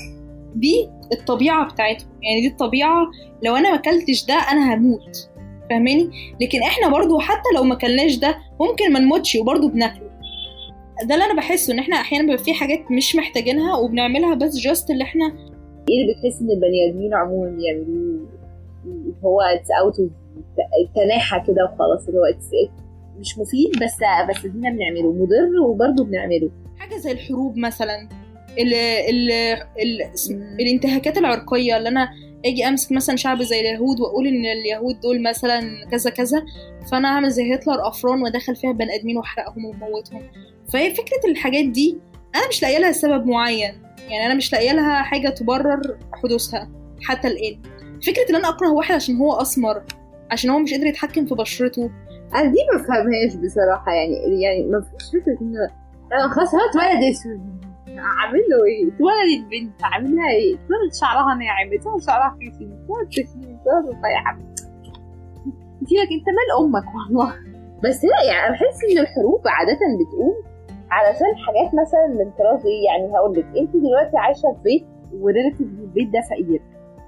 دي 0.56 0.90
الطبيعة 1.14 1.74
بتاعتهم. 1.74 2.10
يعني 2.22 2.42
دي 2.42 2.48
الطبيعة 2.48 3.08
لو 3.44 3.56
أنا 3.56 3.70
ما 3.70 3.76
أكلتش 3.76 4.26
ده 4.26 4.34
أنا 4.34 4.74
هموت. 4.74 5.30
فاهماني؟ 5.70 6.10
لكن 6.42 6.62
إحنا 6.64 6.90
برضو 6.90 7.20
حتى 7.20 7.50
لو 7.56 7.64
ما 7.64 7.74
أكلناش 7.74 8.16
ده 8.16 8.38
ممكن 8.62 8.94
ما 8.94 9.00
نموتش 9.00 9.36
وبرضو 9.36 9.68
بناكله. 9.68 10.09
ده 11.04 11.16
اللي 11.16 11.26
أنا 11.26 11.36
بحسه 11.36 11.74
إن 11.74 11.80
إحنا 11.80 11.96
أحيانا 11.96 12.28
بيبقى 12.28 12.44
في 12.44 12.54
حاجات 12.54 12.92
مش 12.92 13.16
محتاجينها 13.16 13.76
وبنعملها 13.78 14.36
بس 14.36 14.56
جاست 14.58 14.90
اللي 14.90 15.04
إحنا 15.04 15.26
إيه 15.90 16.02
اللي 16.02 16.14
بتحس 16.14 16.42
إن 16.42 16.50
البني 16.52 16.90
آدمين 16.90 17.14
عموما 17.14 17.50
بيعملوه 17.50 18.28
هو 19.24 19.42
it's 19.42 19.68
out 19.82 19.96
تناحة 20.96 21.44
كده 21.48 21.64
وخلاص 21.66 22.08
اللي 22.08 22.20
هو 22.20 22.26
مش 23.20 23.38
مفيد 23.38 23.70
بس 23.84 23.98
بس 24.30 24.46
دينا 24.46 24.70
بنعمله 24.70 25.12
مضر 25.12 25.60
وبرضه 25.68 26.04
بنعمله. 26.04 26.50
حاجة 26.78 26.98
زي 26.98 27.12
الحروب 27.12 27.58
مثلا 27.58 28.10
ال 28.60 28.74
ال 28.74 29.32
ال 29.82 30.12
الانتهاكات 30.60 31.18
العرقية 31.18 31.78
اللي 31.78 31.90
أنا 31.90 32.10
أجي 32.46 32.68
امسك 32.68 32.92
مثلا 32.92 33.16
شعب 33.16 33.42
زي 33.44 33.60
اليهود 33.60 34.00
واقول 34.00 34.28
ان 34.28 34.46
اليهود 34.46 35.00
دول 35.00 35.24
مثلا 35.24 35.86
كذا 35.92 36.10
كذا 36.10 36.46
فانا 36.92 37.08
اعمل 37.08 37.30
زي 37.30 37.56
هتلر 37.56 37.88
افران 37.88 38.22
وادخل 38.22 38.56
فيها 38.56 38.72
بني 38.72 38.96
ادمين 38.96 39.18
واحرقهم 39.18 39.66
واموتهم. 39.66 40.22
فهي 40.74 40.94
فكرة 40.96 41.30
الحاجات 41.32 41.66
دي 41.66 41.98
أنا 42.36 42.48
مش 42.48 42.62
لاقية 42.62 42.78
لها 42.78 42.92
سبب 42.92 43.26
معين. 43.26 43.82
يعني 44.10 44.26
أنا 44.26 44.34
مش 44.34 44.54
لاقية 44.54 44.72
لها 44.74 45.02
حاجة 45.02 45.30
تبرر 45.30 45.98
حدوثها 46.24 46.70
حتى 47.04 47.28
الان. 47.28 47.62
فكرة 48.08 48.30
ان 48.30 48.36
أنا 48.36 48.50
اكره 48.50 48.72
واحد 48.72 48.96
عشان 48.96 49.16
هو 49.18 49.34
اسمر 49.34 49.84
عشان 50.32 50.50
هو 50.50 50.60
مش 50.60 50.72
قادر 50.72 50.86
يتحكم 50.86 51.26
في 51.26 51.36
بشرته. 51.36 51.92
أنا 52.36 52.44
دي 52.44 52.58
ما 52.74 52.82
بفهمهاش 52.82 53.36
بصراحة 53.36 53.92
يعني 53.92 54.42
يعني 54.42 54.64
ما 54.64 54.82
فيش 54.82 55.08
فكرة 55.10 55.38
إن 55.42 55.68
خلاص 56.32 56.56
هو 56.56 56.60
اتولد 56.70 57.04
أسود. 57.04 57.69
اعمل 57.98 58.40
له 58.52 58.66
إيه؟ 58.66 58.88
اتولدت 58.88 59.50
بنت 59.52 59.84
اعمل 59.84 60.16
لها 60.16 60.30
إيه؟ 60.30 60.56
اتولد 60.56 60.94
شعرها 61.02 61.36
ناعم 61.36 61.68
اتولد 61.80 62.02
شعرها 62.02 62.30
خفيف 62.36 62.54
اتولد 62.56 63.10
تخين 63.10 63.60
اتولد 63.62 63.86
رفيعه 63.90 64.38
سيبك 65.88 66.12
أنت 66.18 66.28
مال 66.38 66.50
أمك 66.66 66.88
والله 66.96 67.34
بس 67.84 68.04
لا 68.06 68.24
يعني 68.32 68.48
أنا 68.48 68.52
بحس 68.56 68.78
إن 68.92 68.98
الحروب 68.98 69.42
عادة 69.48 69.80
بتقوم 70.00 70.36
علشان 70.92 71.32
حاجات 71.46 71.70
مثلا 71.82 72.32
طراز 72.40 72.66
إيه 72.66 72.86
يعني 72.86 73.14
هقول 73.18 73.34
لك 73.40 73.46
أنت 73.58 73.72
دلوقتي 73.76 74.18
عايشة 74.18 74.54
في 74.54 74.64
بيت 74.64 74.86
و 75.22 75.25
relatively 75.25 75.62
البيت 75.62 76.10
ده 76.10 76.22
فقير 76.30 76.62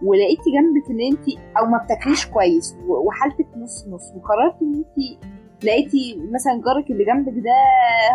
ولقيتي 0.03 0.49
جنبك 0.55 0.89
إن 0.89 1.01
أنت 1.11 1.39
أو 1.57 1.65
ما 1.65 1.77
بتاكليش 1.77 2.25
كويس 2.27 2.75
وحالتك 2.87 3.47
نص 3.57 3.87
نص 3.87 4.13
وقررتي 4.15 4.65
إن 4.65 4.75
أنت 4.75 5.23
لقيتي 5.63 6.19
مثلا 6.31 6.61
جارك 6.65 6.91
اللي 6.91 7.05
جنبك 7.05 7.33
ده 7.43 7.51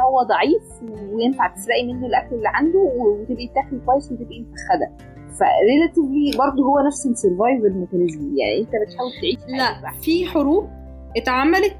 هو 0.05 0.23
ضعيف 0.23 0.63
وينفع 1.13 1.47
تسرقي 1.55 1.87
منه 1.93 2.07
الأكل 2.07 2.35
اللي 2.37 2.49
عنده 2.49 2.79
وتبقي 2.79 3.47
تاكلي 3.55 3.81
كويس 3.87 4.13
وتبقي 4.13 4.41
مفخدة. 4.41 5.07
ف 5.38 5.47
relatively 5.47 6.31
برضه 6.39 6.63
هو 6.65 6.87
نفس 6.87 7.07
ال 7.07 7.14
survival 7.14 7.73
mechanism 7.73 8.37
يعني 8.37 8.59
أنت 8.61 8.69
بتحاول 8.69 9.11
تعيش 9.21 9.59
لا 9.59 9.91
في 10.01 10.27
حروب 10.27 10.69
اتعملت 11.17 11.77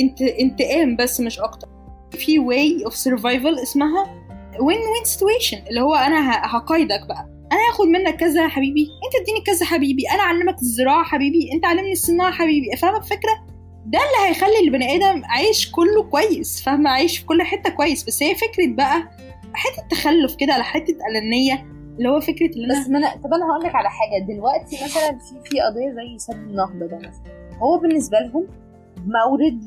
انت 0.00 0.22
انتقام 0.22 0.96
بس 0.96 1.20
مش 1.20 1.40
أكتر. 1.40 1.68
في 2.10 2.38
way 2.38 2.84
of 2.84 2.94
survival 2.94 3.58
اسمها 3.58 4.04
win 4.60 4.78
win 4.78 5.04
situation 5.04 5.58
اللي 5.68 5.80
هو 5.80 5.94
أنا 5.94 6.30
هقايدك 6.56 7.06
بقى. 7.08 7.28
أنا 7.52 7.60
هاخد 7.70 7.86
منك 7.86 8.16
كذا 8.16 8.42
يا 8.42 8.48
حبيبي 8.48 8.82
أنت 8.82 9.22
اديني 9.22 9.40
كذا 9.46 9.66
حبيبي 9.66 10.02
أنا 10.14 10.20
أعلمك 10.22 10.58
الزراعة 10.62 11.04
حبيبي 11.04 11.50
أنت 11.54 11.64
علمني 11.64 11.92
الصناعة 11.92 12.32
حبيبي. 12.32 12.76
فاهمة 12.76 12.98
الفكرة؟ 12.98 13.55
ده 13.86 13.98
اللي 13.98 14.28
هيخلي 14.30 14.60
البني 14.64 14.96
آدم 14.96 15.22
عايش 15.24 15.70
كله 15.70 16.02
كويس 16.02 16.62
فاهمة؟ 16.62 16.90
عايش 16.90 17.18
في 17.18 17.26
كل 17.26 17.42
حتة 17.42 17.70
كويس. 17.70 18.04
بس 18.04 18.22
هي 18.22 18.34
فكرة 18.34 18.66
بقى 18.74 19.08
حتة 19.54 19.88
تخلف 19.90 20.36
كده 20.36 20.52
على 20.52 20.64
حتة 20.64 20.96
أنانية 21.10 21.66
اللي 21.98 22.08
هو 22.08 22.20
فكرة 22.20 22.46
اللي 22.46 22.64
أنا 22.74 22.80
بس 22.82 22.88
ما 22.88 22.98
أنا 22.98 23.10
طب 23.16 23.34
أنا 23.34 23.44
هقول 23.52 23.64
لك 23.64 23.74
على 23.74 23.88
حاجة. 23.90 24.24
دلوقتي 24.34 24.76
مثلا 24.84 25.18
في 25.18 25.50
في 25.50 25.60
قضية 25.60 25.90
زي 25.90 26.18
سد 26.18 26.34
النهضة 26.34 26.86
ده 26.86 26.96
مثلا. 26.98 27.56
هو 27.58 27.78
بالنسبة 27.78 28.18
لهم 28.18 28.46
مورد 29.06 29.60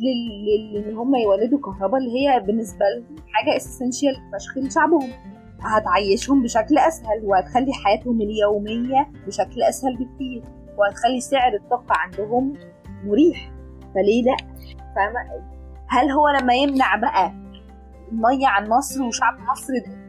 إن 0.88 0.98
هم 0.98 1.16
يولدوا 1.16 1.60
كهرباء 1.60 2.00
اللي 2.02 2.12
هي 2.20 2.40
بالنسبة 2.40 2.86
لهم 2.96 3.16
حاجة 3.34 3.58
اسينشال 3.58 4.16
فشخ 4.34 4.58
لشعبهم 4.58 5.10
هتعيشهم 5.62 6.44
بشكل 6.44 6.78
أسهل 6.78 7.22
وهتخلي 7.24 7.74
حياتهم 7.74 8.22
اليومية 8.22 9.12
بشكل 9.28 9.62
أسهل 9.64 9.94
بكتير 9.96 10.44
وهتخلي 10.78 11.22
سعر 11.22 11.56
الطاقة 11.56 11.96
عندهم 11.96 12.54
مريح. 13.06 13.52
فليه 13.96 14.24
لا؟ 14.24 14.38
فاهمة؟ 14.96 15.20
هل 15.88 16.12
هو 16.12 16.30
لما 16.30 16.54
يمنع 16.54 16.96
بقى 16.96 17.34
المية 18.12 18.48
عن 18.48 18.70
مصر 18.70 19.04
وشعب 19.04 19.34
مصر 19.40 19.74
ده 19.86 20.00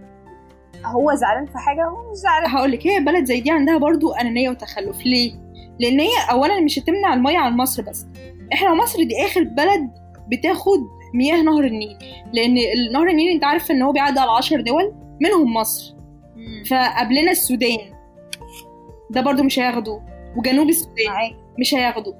هو 0.86 1.14
زعلان 1.14 1.46
في 1.46 1.58
حاجة؟ 1.58 1.84
هو 1.84 2.10
مش 2.10 2.16
زعلان. 2.16 2.50
هقول 2.50 2.72
لك 2.72 2.86
هي 2.86 3.00
بلد 3.00 3.24
زي 3.24 3.40
دي 3.40 3.50
عندها 3.50 3.78
برضو 3.78 4.12
أنانية 4.12 4.50
وتخلف. 4.50 5.06
ليه؟ 5.06 5.32
لأن 5.80 6.00
هي 6.00 6.10
اولا 6.30 6.60
مش 6.60 6.78
هتمنع 6.78 7.14
المية 7.14 7.38
عن 7.38 7.56
مصر 7.56 7.82
بس. 7.82 8.06
إحنا 8.52 8.74
مصر 8.74 9.02
دي 9.02 9.26
آخر 9.26 9.42
بلد 9.44 9.90
بتاخد 10.32 10.80
مياه 11.14 11.42
نهر 11.42 11.64
النيل. 11.64 11.98
لأن 12.32 12.54
نهر 12.92 13.08
النيل 13.08 13.32
أنت 13.32 13.44
عارف 13.44 13.70
إن 13.70 13.82
هو 13.82 13.92
بيعدي 13.92 14.20
على 14.20 14.30
10 14.30 14.60
دول 14.60 14.94
منهم 15.20 15.54
مصر. 15.54 15.94
فقبلنا 16.70 17.30
السودان. 17.30 17.78
ده 19.10 19.20
برضو 19.20 19.42
مش 19.42 19.58
هياخدوا 19.58 20.00
وجنوب 20.36 20.68
السودان 20.68 21.34
مش 21.60 21.74
هياخدوا 21.74 22.12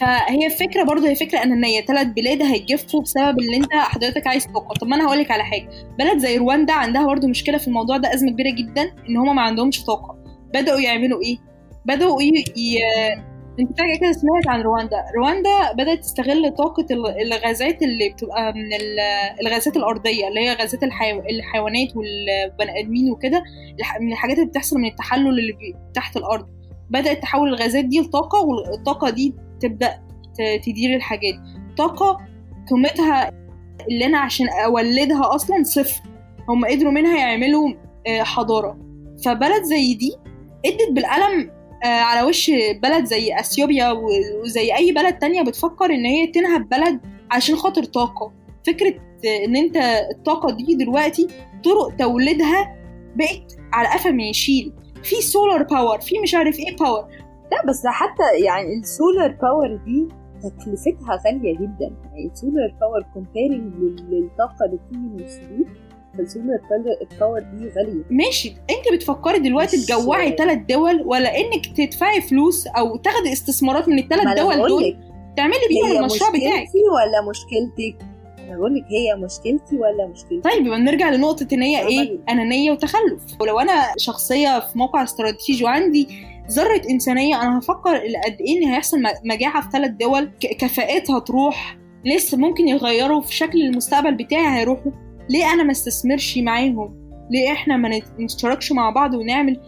فهي 0.00 0.50
فكرة 0.50 0.82
برضه 0.82 1.08
هي 1.08 1.14
فكرة 1.14 1.42
أنانية. 1.42 1.80
ثلاث 1.80 2.06
بلاد 2.06 2.42
هيتجفوا 2.42 3.00
بسبب 3.02 3.38
اللي 3.38 3.56
أنت 3.56 3.72
حضرتك 3.72 4.26
عايز 4.26 4.46
طاقه 4.46 4.74
طب 4.80 4.86
ما 4.86 4.96
أنا 4.96 5.06
هقول 5.06 5.18
لك 5.18 5.30
على 5.30 5.44
حاجة. 5.44 5.68
بلد 5.98 6.18
زي 6.18 6.36
رواندا 6.36 6.72
عندها 6.72 7.06
برضه 7.06 7.28
مشكلة 7.28 7.58
في 7.58 7.68
الموضوع 7.68 7.96
ده 7.96 8.14
أزمة 8.14 8.30
كبيرة 8.30 8.50
جدا 8.54 8.82
إن 9.08 9.16
هما 9.16 9.32
ما 9.32 9.42
عندهمش 9.42 9.84
طاقة. 9.84 10.16
بدأوا 10.54 10.80
يعملوا 10.80 11.22
إيه؟ 11.22 11.36
بدأوا 11.84 12.22
ي... 12.22 12.26
ي... 12.56 12.78
أنت 13.60 13.78
فاكرة 13.78 13.96
كده 14.00 14.12
سمعت 14.12 14.48
عن 14.48 14.60
رواندا؟ 14.60 15.04
رواندا 15.16 15.72
بدأت 15.72 15.98
تستغل 15.98 16.50
طاقة 16.54 16.86
ال- 16.90 17.20
الغازات 17.32 17.82
اللي 17.82 18.08
بتبقى 18.08 18.52
من 18.52 18.74
ال- 18.74 19.00
الغازات 19.46 19.76
الأرضية 19.76 20.28
اللي 20.28 20.40
هي 20.40 20.52
غازات 20.54 20.82
الحيو... 20.82 21.20
الحيوانات 21.30 21.88
والبني 21.96 22.80
آدمين 22.80 23.10
وكده 23.10 23.42
من 24.00 24.12
الحاجات 24.12 24.36
اللي 24.38 24.48
بتحصل 24.48 24.76
من 24.78 24.88
التحلل 24.88 25.28
اللي. 25.28 25.54
تحت 25.94 26.16
الأرض. 26.16 26.46
بدأت 26.90 27.22
تحول 27.22 27.48
الغازات 27.48 27.84
دي 27.84 28.00
لطاقة 28.00 28.38
والطاقة 28.46 29.10
دي 29.10 29.34
تبدأ 29.68 30.02
تدير 30.62 30.96
الحاجات. 30.96 31.34
طاقة 31.78 32.18
قيمتها 32.70 33.30
اللي 33.90 34.06
أنا 34.06 34.18
عشان 34.18 34.48
أولدها 34.48 35.34
أصلا 35.34 35.62
صفر. 35.62 36.02
هم 36.48 36.64
قدروا 36.64 36.92
منها 36.92 37.18
يعملوا 37.18 37.74
آه، 38.06 38.22
حضارة. 38.22 38.78
فبلد 39.24 39.62
زي 39.62 39.94
دي 39.94 40.12
إدت 40.66 40.90
بالقلم 40.92 41.50
آه، 41.84 41.86
على 41.86 42.26
وش 42.28 42.50
بلد 42.82 43.04
زي 43.04 43.38
أثيوبيا 43.40 43.90
وزي 44.42 44.76
أي 44.76 44.92
بلد 44.92 45.18
تانية 45.18 45.42
بتفكر 45.42 45.84
إن 45.84 46.04
هي 46.04 46.26
تنهب 46.26 46.68
بلد 46.68 47.00
عشان 47.30 47.56
خاطر 47.56 47.84
طاقة. 47.84 48.32
فكرة 48.66 48.94
آه، 49.26 49.44
إن 49.44 49.56
أنت 49.56 49.76
الطاقة 50.16 50.56
دي 50.56 50.74
دلوقتي 50.74 51.28
طرق 51.64 51.96
توليدها 51.96 52.76
بقت 53.16 53.56
على 53.72 53.88
قفا 53.88 54.10
ما 54.10 54.22
يشيل 54.22 54.72
في 55.02 55.16
solar 55.16 55.62
power 55.62 56.00
في 56.00 56.18
مش 56.18 56.34
عارف 56.34 56.58
إيه 56.58 56.76
power 56.76 57.08
لا 57.54 57.68
بس 57.68 57.86
حتى 57.86 58.44
يعني 58.44 58.78
ال 58.78 58.88
solar 58.88 59.36
power 59.42 59.76
دي 59.84 60.08
تكلفتها 60.42 61.20
غالية 61.26 61.54
جدا. 61.54 61.96
يعني 62.04 62.30
ال 62.32 62.39
solar 62.39 62.74
power 62.80 63.04
comparing 63.14 63.74
للطاقة 64.08 64.64
اللي 64.64 64.76
بتيجي 64.76 64.98
من 64.98 65.20
السدود 65.20 65.66
فالسولار 66.18 66.60
باور 67.20 67.40
دي 67.40 67.68
غالية. 67.68 68.04
ماشي. 68.10 68.48
انت 68.48 68.94
بتفكري 68.94 69.38
دلوقتي 69.38 69.76
تجوعي 69.76 70.36
ثلاث 70.36 70.58
دول 70.58 71.02
ولا 71.06 71.36
انك 71.36 71.66
تدفعي 71.76 72.20
فلوس 72.20 72.66
أو 72.66 72.96
تاخدي 72.96 73.32
استثمارات 73.32 73.88
من 73.88 73.98
الثلاث 73.98 74.38
دول 74.38 74.68
دول؟ 74.68 74.96
تعملي 75.36 75.56
بيهم 75.68 75.98
المشروع 75.98 76.30
بتاعك. 76.30 76.62
مشكلتي 76.62 76.78
ولا 76.94 77.30
مشكلتك؟ 77.30 78.14
أنا 78.48 78.56
بقول 78.56 78.74
لك 78.74 78.84
هي 78.84 79.14
مشكلتي 79.14 79.76
ولا 79.76 80.06
مشكلتك. 80.06 80.44
طيب 80.44 80.66
يبقى 80.66 80.78
نرجع 80.78 81.10
لنقطة 81.10 81.46
إن 81.52 81.62
هي؟ 81.62 81.76
عملي. 81.76 82.20
أنانية 82.28 82.70
وتخلف، 82.70 83.22
ولو 83.40 83.58
أنا 83.58 83.92
شخصية 83.98 84.60
في 84.60 84.78
موقع 84.78 85.02
استراتيجي 85.02 85.64
وعندي 85.64 86.08
ذرة 86.50 86.82
إنسانية 86.90 87.42
أنا 87.42 87.58
هفكر 87.58 87.96
إلى 87.96 88.18
قد 88.26 88.36
إيه 88.40 88.58
إن 88.58 88.68
هيحصل 88.68 88.96
مجاعة 89.24 89.62
في 89.62 89.68
ثلاث 89.72 89.90
دول، 89.90 90.30
كفاءتها 90.58 91.18
تروح، 91.18 91.78
لسه 92.04 92.38
ممكن 92.38 92.68
يغيروا 92.68 93.20
في 93.20 93.34
شكل 93.34 93.62
المستقبل 93.62 94.14
بتاعي 94.14 94.58
هيروحوا، 94.60 94.92
ليه 95.30 95.52
أنا 95.52 95.62
ما 95.62 95.70
استثمرش 95.72 96.38
معاهم؟ 96.38 97.04
ليه 97.30 97.52
إحنا 97.52 97.76
ما 97.76 97.88
نت- 97.88 98.20
نشتركش 98.20 98.72
مع 98.72 98.90
بعض 98.90 99.14
ونعمل 99.14 99.60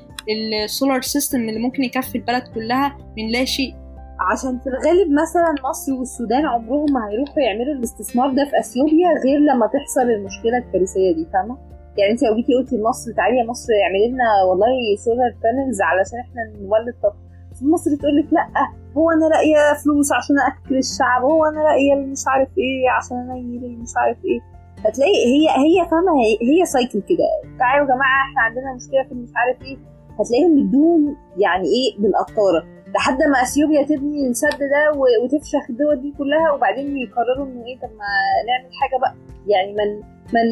ال 0.65 0.71
solar 0.71 1.03
system 1.03 1.49
اللي 1.49 1.61
ممكن 1.61 1.83
يكفي 1.85 2.15
البلد 2.19 2.43
كلها 2.55 2.97
من 3.19 3.29
لا 3.33 3.45
شيء؟ 3.45 3.75
عشان 4.33 4.59
في 4.59 4.67
الغالب 4.67 5.13
مثلا 5.13 5.69
مصر 5.71 5.93
والسودان 5.93 6.47
عمرهم 6.47 6.93
ما 6.93 7.09
هيروحوا 7.11 7.43
يعملوا 7.43 7.75
الاستثمار 7.75 8.31
ده 8.31 8.45
في 8.45 8.59
أثيوبيا 8.61 9.09
غير 9.25 9.39
لما 9.39 9.67
تحصل 9.67 10.01
المشكلة 10.11 10.59
الكارثيه 10.59 11.13
دي 11.15 11.27
فاهمة 11.33 11.59
يعني 11.99 12.13
انت 12.13 12.23
لو 12.23 12.37
جيتي 12.37 12.55
قلتي 12.55 12.77
لمصر 12.77 13.13
تعالي 13.13 13.37
يا 13.39 13.45
مصر 13.45 13.73
اعملي 13.85 14.09
لنا 14.13 14.29
والله 14.49 14.97
solar 15.05 15.31
panels 15.43 15.81
علشان 15.83 16.19
إحنا 16.19 16.43
نولد. 16.61 16.95
طاقه 17.03 17.17
في 17.59 17.65
مصر 17.65 17.91
تقول 17.97 18.17
لك 18.19 18.33
لأ 18.33 18.47
هو 18.97 19.11
أنا 19.11 19.27
لاقيه 19.35 19.75
فلوس 19.85 20.13
عشان 20.13 20.37
أكل 20.51 20.77
الشعب 20.79 21.23
هو 21.23 21.45
أنا 21.45 21.61
لاقيه 21.61 21.95
مش 21.95 22.23
عارف 22.27 22.49
إيه 22.59 22.91
عشان 22.91 23.31
انيل 23.31 23.79
مش 23.83 23.93
عارف 23.97 24.19
إيه. 24.25 24.41
هتلاقي 24.85 25.19
هي 25.35 25.45
هي 25.49 25.89
فاهمة 25.91 26.13
هي, 26.23 26.33
هي 26.61 26.65
سايكل 26.67 27.01
كده. 27.09 27.27
تعالوا 27.59 27.87
يا 27.89 27.95
جماعة 27.95 28.21
إحنا 28.29 28.41
عندنا 28.43 28.75
مشكلة 28.75 29.03
في 29.09 29.15
مش 29.15 29.29
عارف 29.37 29.63
إيه. 29.63 29.77
هتلاقيهم 30.21 30.55
بيدوهم 30.55 31.17
يعني 31.37 31.65
إيه 31.65 32.03
بالقطارة. 32.03 32.65
لحد 32.97 33.19
ما 33.23 33.43
اثيوبيا 33.43 33.83
تبني 33.83 34.27
السد 34.27 34.59
ده 34.59 34.83
وتفشخ 35.25 35.71
الدول 35.71 36.01
دي 36.03 36.15
كلها 36.19 36.51
وبعدين 36.53 36.97
يقرروا 36.97 37.47
إنه 37.47 37.65
إيه 37.67 37.77
طب 37.79 37.91
ما 38.01 38.11
نعمل 38.49 38.71
حاجة 38.81 39.01
بقى. 39.01 39.15
يعني 39.47 39.73
من 39.73 40.17
من 40.35 40.47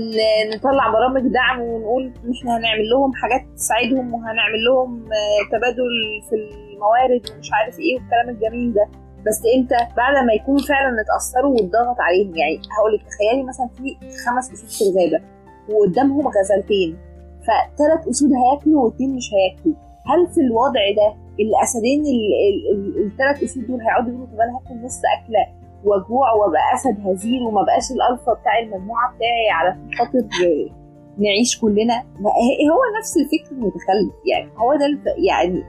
نطلع 0.56 0.90
برامج 0.92 1.32
دعم 1.32 1.60
ونقول 1.60 2.12
إحنا 2.38 2.56
هنعمل 2.56 2.90
لهم 2.90 3.12
حاجات 3.14 3.42
تساعدهم 3.56 4.14
وهنعمل 4.14 4.64
لهم 4.68 5.04
آه، 5.04 5.40
تبادل 5.52 5.90
في 6.30 6.34
الموارد 6.36 7.22
ومش 7.36 7.50
عارف 7.52 7.78
إيه 7.78 7.94
والكلام 7.98 8.28
الجميل 8.28 8.72
ده. 8.74 8.86
بس 9.26 9.42
إمتى 9.56 9.76
بعد 9.96 10.24
ما 10.26 10.32
يكونوا 10.32 10.62
فعلا 10.68 10.96
اتأثروا 11.02 11.52
واتضغط 11.52 11.96
عليهم 12.00 12.36
يعني 12.36 12.56
هقول 12.78 12.94
لك 12.94 13.00
تخيلي 13.10 13.42
مثلا 13.42 13.68
في 13.76 13.96
خمس 14.26 14.52
أسود 14.52 14.70
في 14.70 14.82
الغابه 14.84 15.24
وقدامهم 15.68 16.28
غزلتين 16.28 16.98
فثلاث 17.46 18.08
أسود 18.08 18.30
هياكلوا 18.32 18.84
واثنين 18.84 19.14
مش 19.16 19.30
هياكلوا. 19.34 19.74
هل 20.06 20.26
في 20.34 20.40
الوضع 20.40 20.80
ده 20.96 21.23
الأسدين 21.40 22.02
الثلاث 23.06 23.42
اسود 23.42 23.66
دول 23.66 23.80
هيقعدوا 23.80 24.08
يقولوا 24.10 24.26
طب 24.26 24.40
أنا 24.40 24.56
هاكل 24.56 24.84
نص 24.84 25.00
أكلة 25.18 25.46
واجوع 25.84 26.32
وأبقى 26.32 26.74
أسد 26.74 27.06
هزيل 27.06 27.42
وما 27.42 27.62
بقاش 27.62 27.90
الألفا 27.90 28.32
بتاع 28.40 28.58
المجموعة 28.58 29.14
بتاعي 29.16 29.50
علشان 29.50 29.90
خاطر 29.98 30.26
نعيش 31.18 31.58
كلنا. 31.60 32.02
ما 32.20 32.30
هو 32.72 32.80
نفس 32.98 33.16
الفكر 33.16 33.52
المتخلف 33.54 34.14
يعني. 34.32 34.50
هو 34.56 34.74
ده 34.74 34.86
الف- 34.86 35.18
يعني 35.30 35.62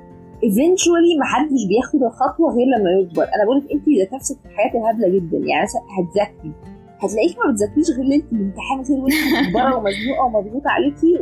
eventually 0.50 1.20
محدش 1.22 1.62
بياخد 1.70 2.04
الخطوة 2.04 2.54
غير 2.56 2.66
لما 2.78 2.90
يكبر. 2.92 3.24
أنا 3.24 3.44
بقول 3.46 3.58
لك 3.58 3.72
انت 3.72 3.86
ذات 4.00 4.14
نفسك 4.14 4.38
في 4.40 4.46
الحياة 4.46 4.72
الهبله 4.80 5.08
جدا. 5.10 5.38
يعني 5.38 5.64
مثلا 5.64 5.82
هتذاكري. 5.98 6.52
هتلاقيكي 7.00 7.36
ما 7.46 7.52
بتذاكريش 7.52 7.90
غير 7.98 8.06
ليله 8.06 8.24
الامتحان 8.32 8.82
غير 8.82 9.00
وانت 9.04 9.14
مجبره 9.48 9.76
ومزنوقة 9.78 10.24
ومضغوطة 10.26 10.70
عليكي 10.70 11.14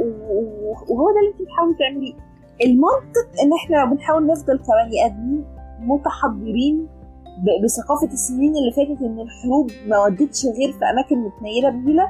وهو 0.89 1.05
ده 1.13 1.19
اللي 1.19 1.31
انت 1.33 1.41
بتحاولي 1.41 1.75
تعمليه. 1.79 2.13
المنطق 2.65 3.27
إن 3.43 3.53
إحنا 3.53 3.85
بنحاول 3.85 4.27
نفضل 4.27 4.57
كبني 4.59 5.05
آدمين 5.05 5.45
متحضرين 5.79 6.87
بثقافة 7.63 8.13
السنين 8.13 8.53
اللي 8.55 8.71
فاتت 8.71 9.01
إن 9.01 9.19
الحروب 9.19 9.71
ما 9.87 9.99
ودتش 10.03 10.45
غير 10.45 10.71
في 10.71 10.85
أماكن 10.85 11.17
متنيله 11.17 11.69
بنيله 11.69 12.09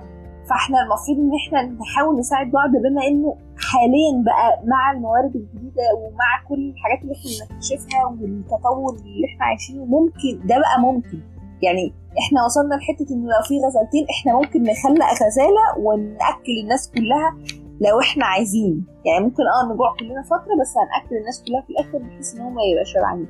فإحنا 0.49 0.77
المفروض 0.83 1.17
إن 1.17 1.31
إحنا 1.35 1.61
نحاول 1.81 2.19
نساعد 2.19 2.51
بعض 2.51 2.69
بما 2.69 3.07
إنه 3.07 3.35
حاليا 3.57 4.23
بقى 4.25 4.61
مع 4.65 4.91
الموارد 4.91 5.35
الجديدة 5.35 5.83
ومع 5.97 6.29
كل 6.49 6.69
الحاجات 6.75 7.01
اللي 7.03 7.13
إحنا 7.13 7.47
بنكتشفها 7.49 8.05
والتطور 8.05 8.93
اللي 8.95 9.25
إحنا 9.33 9.45
عايشينه 9.45 9.85
ممكن 9.85 10.47
ده 10.47 10.55
بقى 10.59 10.81
ممكن. 10.81 11.19
يعني 11.61 11.93
إحنا 12.19 12.45
وصلنا 12.45 12.75
لحتة 12.75 13.13
انه 13.13 13.25
لو 13.25 13.41
في 13.47 13.55
غزالتين 13.67 14.05
إحنا 14.09 14.33
ممكن 14.33 14.63
نخلق 14.63 15.13
غزالة 15.25 15.65
ونأكل 15.85 16.53
الناس 16.63 16.91
كلها 16.91 17.37
لو 17.81 17.99
إحنا 17.99 18.25
عايزين 18.25 18.85
يعني 19.05 19.25
ممكن 19.25 19.43
آه 19.43 19.73
نجوع 19.73 19.95
كلنا 19.99 20.21
فترة 20.21 20.53
بس 20.61 20.73
هنأكل 20.77 21.15
الناس 21.15 21.43
كلها 21.47 21.61
في 21.61 21.69
الآخر 21.69 21.97
بحيث 21.97 22.35
إن 22.35 22.41
هم 22.41 22.55
يبقى 22.71 22.85
شبعانين 22.85 23.27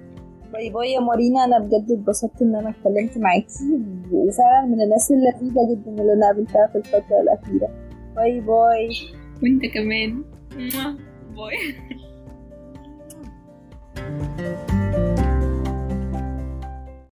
باي 0.54 0.70
باي 0.70 0.92
يا 0.92 1.00
مارينا 1.00 1.44
أنا 1.44 1.60
بجد 1.60 1.92
اتبسطت 1.92 2.42
إن 2.42 2.56
أنا 2.56 2.70
اتكلمت 2.70 3.18
معاكي 3.18 3.80
وفعلا 4.12 4.66
من 4.66 4.82
الناس 4.82 5.12
اللذيذة 5.12 5.72
جدا 5.72 5.92
اللي 6.02 6.14
أنا 6.14 6.26
قابلتها 6.26 6.68
في 6.68 6.78
الفترة 6.78 7.22
الأخيرة. 7.22 7.70
bye 8.16 8.40
bye. 8.40 8.90
وأنت 9.44 9.66
كمان. 9.66 10.24
bye. 11.36 11.58